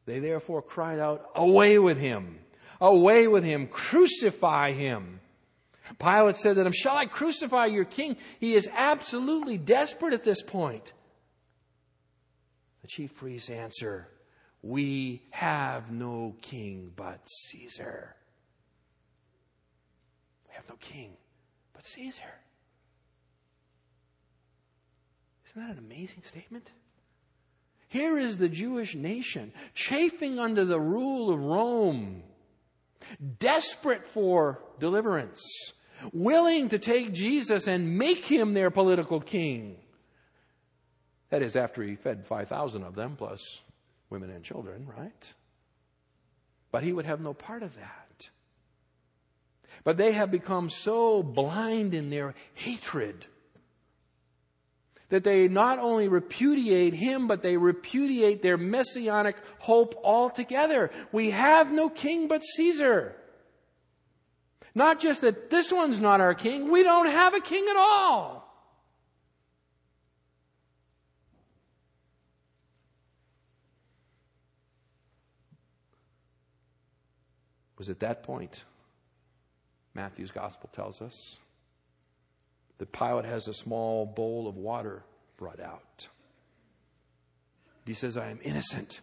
they 0.06 0.18
therefore 0.18 0.62
cried 0.62 0.98
out, 0.98 1.30
Away 1.34 1.78
with 1.78 1.98
him! 1.98 2.38
Away 2.80 3.26
with 3.26 3.44
him! 3.44 3.66
Crucify 3.66 4.72
him! 4.72 5.20
Pilate 5.98 6.36
said 6.36 6.56
to 6.56 6.64
them, 6.64 6.72
Shall 6.72 6.96
I 6.96 7.06
crucify 7.06 7.66
your 7.66 7.84
king? 7.84 8.16
He 8.40 8.54
is 8.54 8.68
absolutely 8.74 9.56
desperate 9.56 10.12
at 10.12 10.24
this 10.24 10.42
point. 10.42 10.92
The 12.82 12.88
chief 12.88 13.14
priests 13.14 13.50
answer, 13.50 14.08
We 14.62 15.22
have 15.30 15.90
no 15.90 16.34
king 16.42 16.92
but 16.94 17.20
Caesar. 17.48 18.14
We 20.48 20.54
have 20.54 20.68
no 20.68 20.76
king 20.76 21.16
but 21.72 21.84
Caesar. 21.84 22.22
Isn't 25.50 25.66
that 25.68 25.78
an 25.78 25.78
amazing 25.78 26.22
statement? 26.24 26.70
Here 27.88 28.18
is 28.18 28.38
the 28.38 28.48
Jewish 28.48 28.94
nation 28.94 29.52
chafing 29.74 30.38
under 30.38 30.64
the 30.64 30.80
rule 30.80 31.32
of 31.32 31.40
Rome, 31.40 32.22
desperate 33.38 34.06
for 34.06 34.62
deliverance, 34.78 35.42
willing 36.12 36.68
to 36.70 36.78
take 36.78 37.12
Jesus 37.12 37.66
and 37.68 37.98
make 37.98 38.24
him 38.24 38.54
their 38.54 38.70
political 38.70 39.20
king. 39.20 39.76
That 41.30 41.42
is, 41.42 41.56
after 41.56 41.82
he 41.82 41.96
fed 41.96 42.26
5,000 42.26 42.82
of 42.82 42.94
them, 42.94 43.16
plus 43.16 43.62
women 44.10 44.30
and 44.30 44.44
children, 44.44 44.86
right? 44.86 45.34
But 46.70 46.82
he 46.82 46.92
would 46.92 47.06
have 47.06 47.20
no 47.20 47.34
part 47.34 47.62
of 47.62 47.74
that. 47.76 48.28
But 49.84 49.96
they 49.96 50.12
have 50.12 50.30
become 50.30 50.70
so 50.70 51.22
blind 51.22 51.94
in 51.94 52.10
their 52.10 52.34
hatred 52.54 53.26
that 55.08 55.24
they 55.24 55.48
not 55.48 55.78
only 55.78 56.08
repudiate 56.08 56.94
him, 56.94 57.28
but 57.28 57.42
they 57.42 57.56
repudiate 57.56 58.42
their 58.42 58.56
messianic 58.56 59.36
hope 59.58 59.94
altogether. 60.04 60.90
We 61.12 61.30
have 61.30 61.70
no 61.70 61.88
king 61.88 62.28
but 62.28 62.42
Caesar. 62.42 63.14
Not 64.74 65.00
just 65.00 65.22
that 65.22 65.48
this 65.48 65.72
one's 65.72 66.00
not 66.00 66.20
our 66.20 66.34
king, 66.34 66.70
we 66.70 66.82
don't 66.82 67.06
have 67.06 67.34
a 67.34 67.40
king 67.40 67.66
at 67.70 67.76
all. 67.76 68.46
was 77.86 77.90
at 77.90 78.00
that 78.00 78.22
point, 78.22 78.64
Matthew's 79.94 80.30
gospel 80.32 80.68
tells 80.72 81.00
us, 81.00 81.38
that 82.78 82.92
Pilate 82.92 83.24
has 83.24 83.48
a 83.48 83.54
small 83.54 84.06
bowl 84.06 84.46
of 84.48 84.56
water 84.56 85.02
brought 85.36 85.60
out. 85.60 86.08
He 87.84 87.94
says, 87.94 88.16
I 88.16 88.30
am 88.30 88.40
innocent 88.42 89.00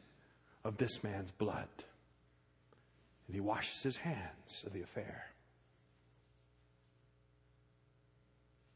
of 0.64 0.78
this 0.78 1.04
man's 1.04 1.32
blood. 1.32 1.68
And 3.28 3.36
he 3.36 3.42
washes 3.42 3.82
his 3.82 3.98
hands 3.98 4.64
of 4.66 4.74
the 4.74 4.82
affair. 4.82 5.26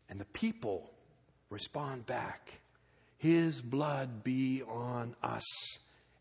And 0.09 0.19
the 0.19 0.25
people 0.25 0.91
respond 1.49 2.05
back 2.05 2.61
His 3.17 3.61
blood 3.61 4.23
be 4.23 4.61
on 4.63 5.15
us 5.23 5.79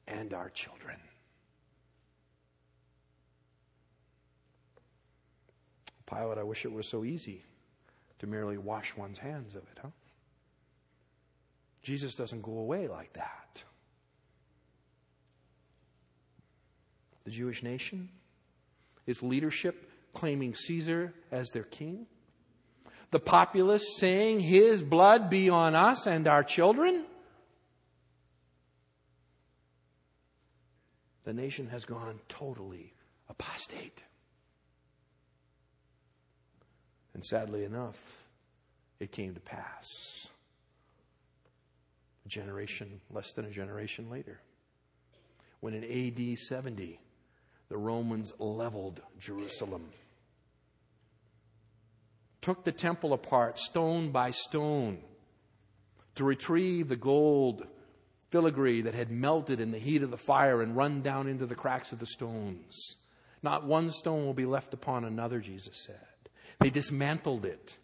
and 0.08 0.32
our 0.32 0.50
children. 0.50 0.96
Pilate, 6.06 6.38
I 6.38 6.42
wish 6.42 6.64
it 6.64 6.72
was 6.72 6.88
so 6.88 7.04
easy 7.04 7.42
to 8.18 8.26
merely 8.26 8.58
wash 8.58 8.96
one's 8.96 9.18
hands 9.18 9.54
of 9.54 9.62
it, 9.62 9.78
huh? 9.82 9.88
Jesus 11.82 12.14
doesn't 12.14 12.42
go 12.42 12.58
away 12.58 12.88
like 12.88 13.12
that. 13.12 13.62
The 17.24 17.30
Jewish 17.30 17.62
nation, 17.62 18.08
its 19.06 19.22
leadership 19.22 19.90
claiming 20.14 20.54
Caesar 20.54 21.12
as 21.30 21.50
their 21.50 21.64
king, 21.64 22.06
the 23.10 23.20
populace 23.20 23.84
saying, 23.98 24.40
His 24.40 24.82
blood 24.82 25.30
be 25.30 25.48
on 25.48 25.74
us 25.74 26.06
and 26.06 26.26
our 26.26 26.42
children. 26.42 27.04
The 31.24 31.32
nation 31.32 31.68
has 31.68 31.84
gone 31.84 32.20
totally 32.28 32.94
apostate. 33.28 34.02
And 37.16 37.24
sadly 37.24 37.64
enough, 37.64 38.26
it 39.00 39.10
came 39.10 39.32
to 39.32 39.40
pass. 39.40 40.28
A 42.26 42.28
generation, 42.28 43.00
less 43.10 43.32
than 43.32 43.46
a 43.46 43.50
generation 43.50 44.10
later, 44.10 44.38
when 45.60 45.72
in 45.72 45.82
AD 45.82 46.38
70, 46.38 47.00
the 47.70 47.76
Romans 47.78 48.34
leveled 48.38 49.00
Jerusalem, 49.18 49.88
took 52.42 52.64
the 52.64 52.70
temple 52.70 53.14
apart 53.14 53.58
stone 53.58 54.10
by 54.10 54.30
stone 54.30 54.98
to 56.16 56.24
retrieve 56.24 56.90
the 56.90 56.96
gold 56.96 57.66
filigree 58.28 58.82
that 58.82 58.92
had 58.92 59.10
melted 59.10 59.58
in 59.58 59.70
the 59.70 59.78
heat 59.78 60.02
of 60.02 60.10
the 60.10 60.18
fire 60.18 60.60
and 60.60 60.76
run 60.76 61.00
down 61.00 61.28
into 61.28 61.46
the 61.46 61.54
cracks 61.54 61.92
of 61.92 61.98
the 61.98 62.04
stones. 62.04 62.98
Not 63.42 63.64
one 63.64 63.90
stone 63.90 64.26
will 64.26 64.34
be 64.34 64.44
left 64.44 64.74
upon 64.74 65.06
another, 65.06 65.40
Jesus 65.40 65.78
said. 65.78 66.06
They 66.60 66.70
dismantled 66.70 67.44
it. 67.44 67.76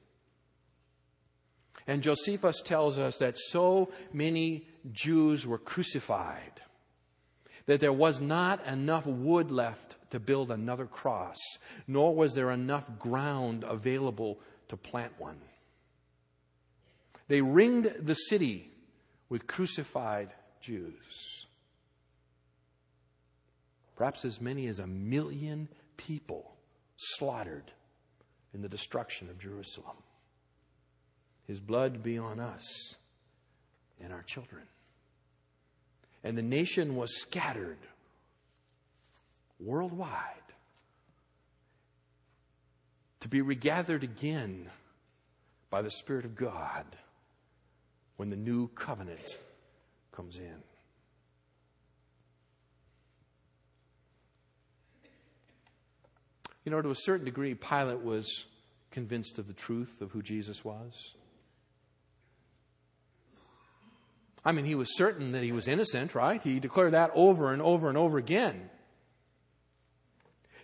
And 1.87 2.03
Josephus 2.03 2.63
tells 2.63 2.99
us 2.99 3.19
that 3.19 3.37
so 3.37 3.91
many 4.13 4.69
Jews 4.93 5.47
were 5.47 5.59
crucified 5.59 6.63
that 7.67 7.81
there 7.81 7.93
was 7.93 8.21
not 8.21 8.67
enough 8.67 9.07
wood 9.07 9.51
left 9.51 9.97
to 10.11 10.21
build 10.21 10.51
another 10.51 10.87
cross, 10.87 11.39
nor 11.87 12.15
was 12.15 12.35
there 12.35 12.51
enough 12.51 12.85
ground 12.99 13.65
available 13.67 14.41
to 14.69 14.77
plant 14.77 15.13
one. 15.19 15.41
They 17.29 17.41
ringed 17.41 17.95
the 18.01 18.15
city 18.15 18.71
with 19.29 19.47
crucified 19.47 20.31
Jews. 20.61 21.47
Perhaps 23.97 24.25
as 24.25 24.41
many 24.41 24.67
as 24.67 24.79
a 24.79 24.87
million 24.87 25.69
people 25.97 26.57
slaughtered 26.97 27.73
in 28.55 28.63
the 28.63 28.69
destruction 28.69 29.29
of 29.29 29.39
Jerusalem. 29.39 29.97
His 31.47 31.61
blood 31.61 32.03
be 32.03 32.19
on 32.19 32.41
us 32.41 32.95
and 34.01 34.13
our 34.13 34.23
children. 34.23 34.63
And 36.25 36.37
the 36.37 36.43
nation 36.43 36.95
was 36.97 37.17
scattered 37.21 37.79
worldwide 39.59 40.19
to 43.21 43.29
be 43.29 43.41
regathered 43.41 44.05
again 44.05 44.69
by 45.71 45.83
the 45.83 45.91
Spirit 45.91 46.25
of 46.25 46.37
God 46.37 46.85
when 48.17 48.31
the 48.31 48.37
new 48.37 48.69
covenant 48.69 49.39
comes 50.13 50.39
in. 50.39 50.63
You 56.65 56.71
know, 56.71 56.81
to 56.81 56.91
a 56.91 56.97
certain 56.97 57.25
degree, 57.25 57.55
Pilate 57.55 58.03
was 58.03 58.47
convinced 58.91 59.39
of 59.39 59.49
the 59.49 59.53
truth 59.53 60.01
of 60.01 60.13
who 60.13 60.23
Jesus 60.23 60.65
was. 60.65 61.15
I 64.45 64.53
mean, 64.53 64.65
he 64.65 64.75
was 64.75 64.97
certain 64.97 65.33
that 65.33 65.43
he 65.43 65.53
was 65.53 65.69
innocent, 65.69 66.15
right? 66.15 66.43
He 66.43 66.61
declared 66.61 66.95
that 66.95 67.11
over 67.15 67.53
and 67.53 67.63
over 67.63 67.89
and 67.89 67.97
over 67.97 68.19
again. 68.19 68.71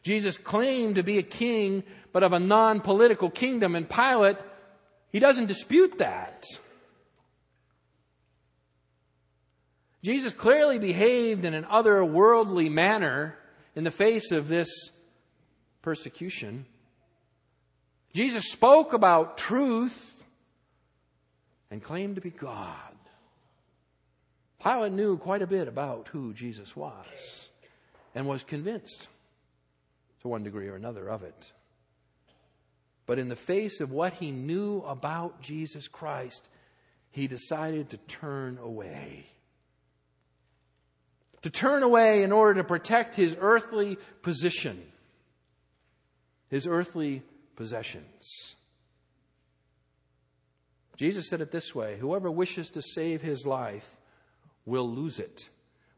Jesus 0.02 0.36
claimed 0.36 0.96
to 0.96 1.02
be 1.02 1.18
a 1.18 1.22
king, 1.22 1.84
but 2.12 2.22
of 2.22 2.32
a 2.32 2.40
non 2.40 2.80
political 2.80 3.30
kingdom, 3.30 3.74
and 3.74 3.88
Pilate, 3.88 4.36
he 5.10 5.18
doesn't 5.18 5.46
dispute 5.46 5.98
that. 5.98 6.44
Jesus 10.02 10.32
clearly 10.32 10.78
behaved 10.78 11.44
in 11.44 11.54
an 11.54 11.64
otherworldly 11.64 12.70
manner 12.70 13.36
in 13.74 13.84
the 13.84 13.90
face 13.90 14.30
of 14.30 14.48
this 14.48 14.68
persecution. 15.82 16.66
Jesus 18.14 18.50
spoke 18.50 18.92
about 18.92 19.38
truth 19.38 20.14
and 21.70 21.82
claimed 21.82 22.16
to 22.16 22.20
be 22.20 22.30
God. 22.30 22.74
Pilate 24.62 24.92
knew 24.92 25.16
quite 25.16 25.42
a 25.42 25.46
bit 25.46 25.68
about 25.68 26.08
who 26.08 26.32
Jesus 26.32 26.74
was 26.74 27.50
and 28.14 28.26
was 28.26 28.42
convinced 28.42 29.08
to 30.22 30.28
one 30.28 30.42
degree 30.42 30.68
or 30.68 30.74
another 30.74 31.08
of 31.08 31.22
it. 31.22 31.52
But 33.06 33.18
in 33.18 33.28
the 33.28 33.36
face 33.36 33.80
of 33.80 33.90
what 33.90 34.14
he 34.14 34.30
knew 34.30 34.80
about 34.80 35.40
Jesus 35.40 35.88
Christ, 35.88 36.48
he 37.10 37.26
decided 37.26 37.90
to 37.90 37.96
turn 37.96 38.58
away. 38.58 39.26
To 41.42 41.50
turn 41.50 41.82
away 41.82 42.24
in 42.24 42.32
order 42.32 42.60
to 42.60 42.68
protect 42.68 43.14
his 43.14 43.36
earthly 43.38 43.96
position 44.22 44.82
his 46.48 46.66
earthly 46.66 47.22
possessions. 47.56 48.56
Jesus 50.96 51.28
said 51.28 51.40
it 51.40 51.50
this 51.50 51.74
way 51.74 51.96
Whoever 51.98 52.30
wishes 52.30 52.70
to 52.70 52.82
save 52.82 53.22
his 53.22 53.46
life 53.46 53.96
will 54.66 54.88
lose 54.90 55.18
it, 55.18 55.48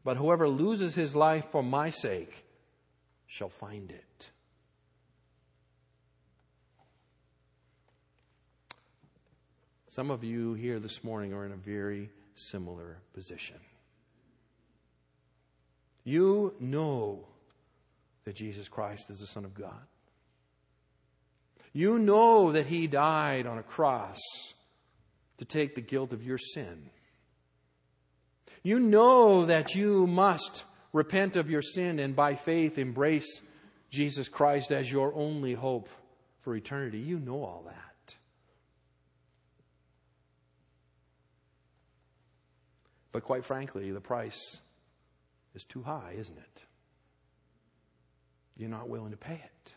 but 0.03 0.17
whoever 0.17 0.47
loses 0.47 0.95
his 0.95 1.15
life 1.15 1.45
for 1.51 1.63
my 1.63 1.89
sake 1.89 2.45
shall 3.27 3.49
find 3.49 3.91
it. 3.91 4.29
Some 9.89 10.09
of 10.09 10.23
you 10.23 10.53
here 10.53 10.79
this 10.79 11.03
morning 11.03 11.33
are 11.33 11.45
in 11.45 11.51
a 11.51 11.57
very 11.57 12.09
similar 12.35 12.99
position. 13.13 13.57
You 16.05 16.55
know 16.59 17.27
that 18.23 18.35
Jesus 18.35 18.69
Christ 18.69 19.09
is 19.09 19.19
the 19.19 19.27
Son 19.27 19.43
of 19.43 19.53
God. 19.53 19.81
You 21.73 21.99
know 21.99 22.51
that 22.51 22.65
He 22.65 22.87
died 22.87 23.47
on 23.47 23.57
a 23.57 23.63
cross 23.63 24.19
to 25.37 25.45
take 25.45 25.75
the 25.75 25.81
guilt 25.81 26.13
of 26.13 26.23
your 26.23 26.37
sin. 26.37 26.89
You 28.63 28.79
know 28.79 29.45
that 29.45 29.73
you 29.73 30.05
must 30.05 30.63
repent 30.93 31.35
of 31.35 31.49
your 31.49 31.61
sin 31.61 31.99
and 31.99 32.15
by 32.15 32.35
faith 32.35 32.77
embrace 32.77 33.41
Jesus 33.89 34.27
Christ 34.27 34.71
as 34.71 34.91
your 34.91 35.13
only 35.15 35.53
hope 35.53 35.89
for 36.41 36.55
eternity. 36.55 36.99
You 36.99 37.19
know 37.19 37.43
all 37.43 37.63
that. 37.65 38.15
But 43.11 43.23
quite 43.23 43.43
frankly, 43.43 43.91
the 43.91 43.99
price 43.99 44.59
is 45.53 45.63
too 45.63 45.83
high, 45.83 46.15
isn't 46.17 46.37
it? 46.37 46.63
You're 48.55 48.69
not 48.69 48.89
willing 48.89 49.11
to 49.11 49.17
pay 49.17 49.41
it. 49.43 49.73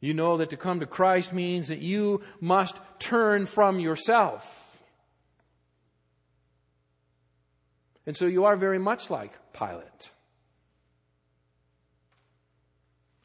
You 0.00 0.14
know 0.14 0.36
that 0.36 0.50
to 0.50 0.56
come 0.56 0.80
to 0.80 0.86
Christ 0.86 1.32
means 1.32 1.68
that 1.68 1.80
you 1.80 2.22
must 2.40 2.76
turn 2.98 3.46
from 3.46 3.80
yourself. 3.80 4.78
And 8.06 8.16
so 8.16 8.26
you 8.26 8.44
are 8.44 8.56
very 8.56 8.78
much 8.78 9.10
like 9.10 9.32
Pilate. 9.52 10.10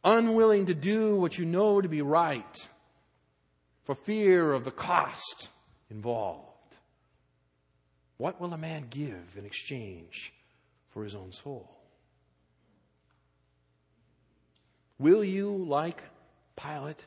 Unwilling 0.03 0.65
to 0.65 0.73
do 0.73 1.15
what 1.15 1.37
you 1.37 1.45
know 1.45 1.79
to 1.79 1.87
be 1.87 2.01
right 2.01 2.67
for 3.83 3.95
fear 3.95 4.51
of 4.51 4.65
the 4.65 4.71
cost 4.71 5.49
involved. 5.89 6.49
What 8.17 8.41
will 8.41 8.53
a 8.53 8.57
man 8.57 8.87
give 8.89 9.37
in 9.37 9.45
exchange 9.45 10.33
for 10.89 11.03
his 11.03 11.15
own 11.15 11.31
soul? 11.31 11.69
Will 14.99 15.23
you, 15.23 15.65
like 15.65 16.03
Pilate, 16.55 17.03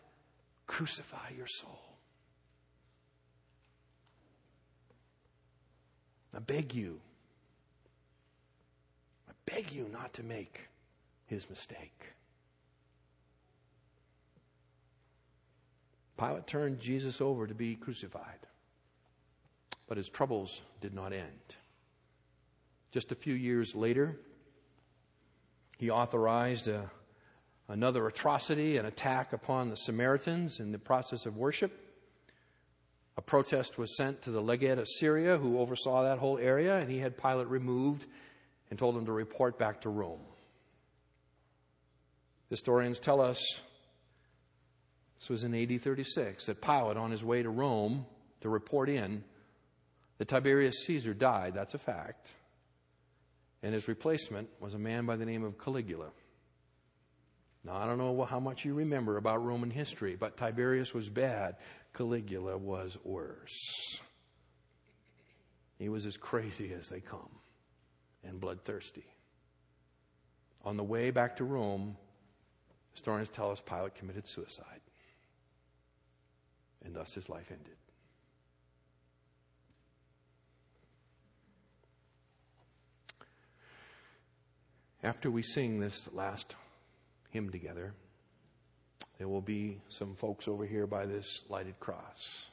crucify 0.66 1.30
your 1.36 1.46
soul? 1.46 1.80
I 6.34 6.38
beg 6.40 6.74
you, 6.74 7.00
I 9.28 9.32
beg 9.46 9.72
you 9.72 9.88
not 9.92 10.12
to 10.14 10.22
make 10.22 10.68
his 11.26 11.48
mistake. 11.48 12.12
Pilate 16.18 16.46
turned 16.46 16.80
Jesus 16.80 17.20
over 17.20 17.46
to 17.46 17.54
be 17.54 17.74
crucified. 17.74 18.38
But 19.86 19.98
his 19.98 20.08
troubles 20.08 20.62
did 20.80 20.94
not 20.94 21.12
end. 21.12 21.56
Just 22.90 23.12
a 23.12 23.14
few 23.14 23.34
years 23.34 23.74
later, 23.74 24.18
he 25.78 25.90
authorized 25.90 26.68
a, 26.68 26.90
another 27.68 28.06
atrocity, 28.06 28.76
an 28.76 28.86
attack 28.86 29.32
upon 29.32 29.68
the 29.68 29.76
Samaritans 29.76 30.60
in 30.60 30.72
the 30.72 30.78
process 30.78 31.26
of 31.26 31.36
worship. 31.36 31.72
A 33.16 33.22
protest 33.22 33.78
was 33.78 33.96
sent 33.96 34.22
to 34.22 34.30
the 34.30 34.42
legate 34.42 34.78
of 34.78 34.86
Syria, 34.86 35.38
who 35.38 35.58
oversaw 35.58 36.02
that 36.04 36.18
whole 36.18 36.38
area, 36.38 36.76
and 36.76 36.90
he 36.90 36.98
had 36.98 37.16
Pilate 37.16 37.48
removed 37.48 38.06
and 38.70 38.78
told 38.78 38.96
him 38.96 39.06
to 39.06 39.12
report 39.12 39.58
back 39.58 39.82
to 39.82 39.88
Rome. 39.88 40.20
Historians 42.50 42.98
tell 42.98 43.20
us 43.20 43.40
this 45.18 45.30
was 45.30 45.44
in 45.44 45.54
AD 45.54 45.80
36 45.80 46.46
that 46.46 46.60
Pilate, 46.60 46.96
on 46.96 47.10
his 47.10 47.24
way 47.24 47.42
to 47.42 47.48
Rome 47.48 48.06
to 48.42 48.48
report 48.48 48.88
in, 48.88 49.24
that 50.18 50.28
Tiberius 50.28 50.84
Caesar 50.86 51.14
died, 51.14 51.54
that's 51.54 51.74
a 51.74 51.78
fact. 51.78 52.30
And 53.62 53.74
his 53.74 53.88
replacement 53.88 54.48
was 54.60 54.74
a 54.74 54.78
man 54.78 55.06
by 55.06 55.16
the 55.16 55.24
name 55.24 55.42
of 55.42 55.58
Caligula. 55.58 56.10
Now, 57.66 57.74
I 57.78 57.86
don't 57.86 57.98
know 57.98 58.24
how 58.24 58.38
much 58.38 58.64
you 58.64 58.74
remember 58.74 59.16
about 59.16 59.44
Roman 59.44 59.70
history, 59.70 60.14
but 60.14 60.36
Tiberius 60.36 60.94
was 60.94 61.08
bad. 61.08 61.56
Caligula 61.94 62.56
was 62.56 62.96
worse. 63.02 64.00
He 65.76 65.88
was 65.88 66.06
as 66.06 66.16
crazy 66.16 66.72
as 66.72 66.88
they 66.88 67.00
come 67.00 67.28
and 68.22 68.40
bloodthirsty. 68.40 69.04
On 70.64 70.76
the 70.76 70.84
way 70.84 71.10
back 71.10 71.36
to 71.36 71.44
Rome, 71.44 71.96
historians 72.92 73.30
tell 73.30 73.50
us 73.50 73.60
Pilate 73.60 73.96
committed 73.96 74.28
suicide. 74.28 74.80
And 76.84 76.94
thus 76.94 77.14
his 77.14 77.28
life 77.28 77.50
ended. 77.50 77.74
After 85.02 85.32
we 85.32 85.42
sing 85.42 85.80
this 85.80 86.08
last 86.12 86.54
hymn 87.36 87.50
together, 87.50 87.92
there 89.18 89.28
will 89.28 89.42
be 89.42 89.78
some 89.90 90.14
folks 90.14 90.48
over 90.48 90.64
here 90.64 90.86
by 90.86 91.04
this 91.04 91.44
lighted 91.50 91.78
cross. 91.78 92.46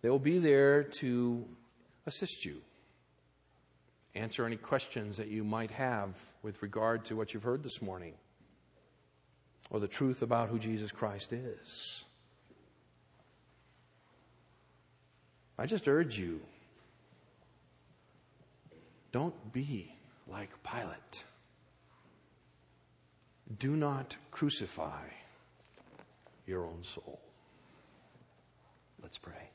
They 0.00 0.08
will 0.08 0.18
be 0.18 0.38
there 0.38 0.84
to 1.00 1.44
assist 2.06 2.46
you, 2.46 2.62
answer 4.14 4.46
any 4.46 4.56
questions 4.56 5.18
that 5.18 5.28
you 5.28 5.44
might 5.44 5.70
have 5.70 6.14
with 6.42 6.62
regard 6.62 7.04
to 7.06 7.14
what 7.14 7.34
you've 7.34 7.42
heard 7.42 7.62
this 7.62 7.82
morning 7.82 8.14
or 9.68 9.80
the 9.80 9.88
truth 9.88 10.22
about 10.22 10.48
who 10.48 10.58
Jesus 10.58 10.90
Christ 10.90 11.34
is. 11.34 12.06
I 15.58 15.66
just 15.66 15.86
urge 15.86 16.18
you 16.18 16.40
don't 19.12 19.52
be 19.52 19.92
like 20.26 20.48
Pilate. 20.62 21.24
Do 23.56 23.76
not 23.76 24.16
crucify 24.30 25.06
your 26.46 26.64
own 26.64 26.84
soul. 26.84 27.20
Let's 29.02 29.18
pray. 29.18 29.50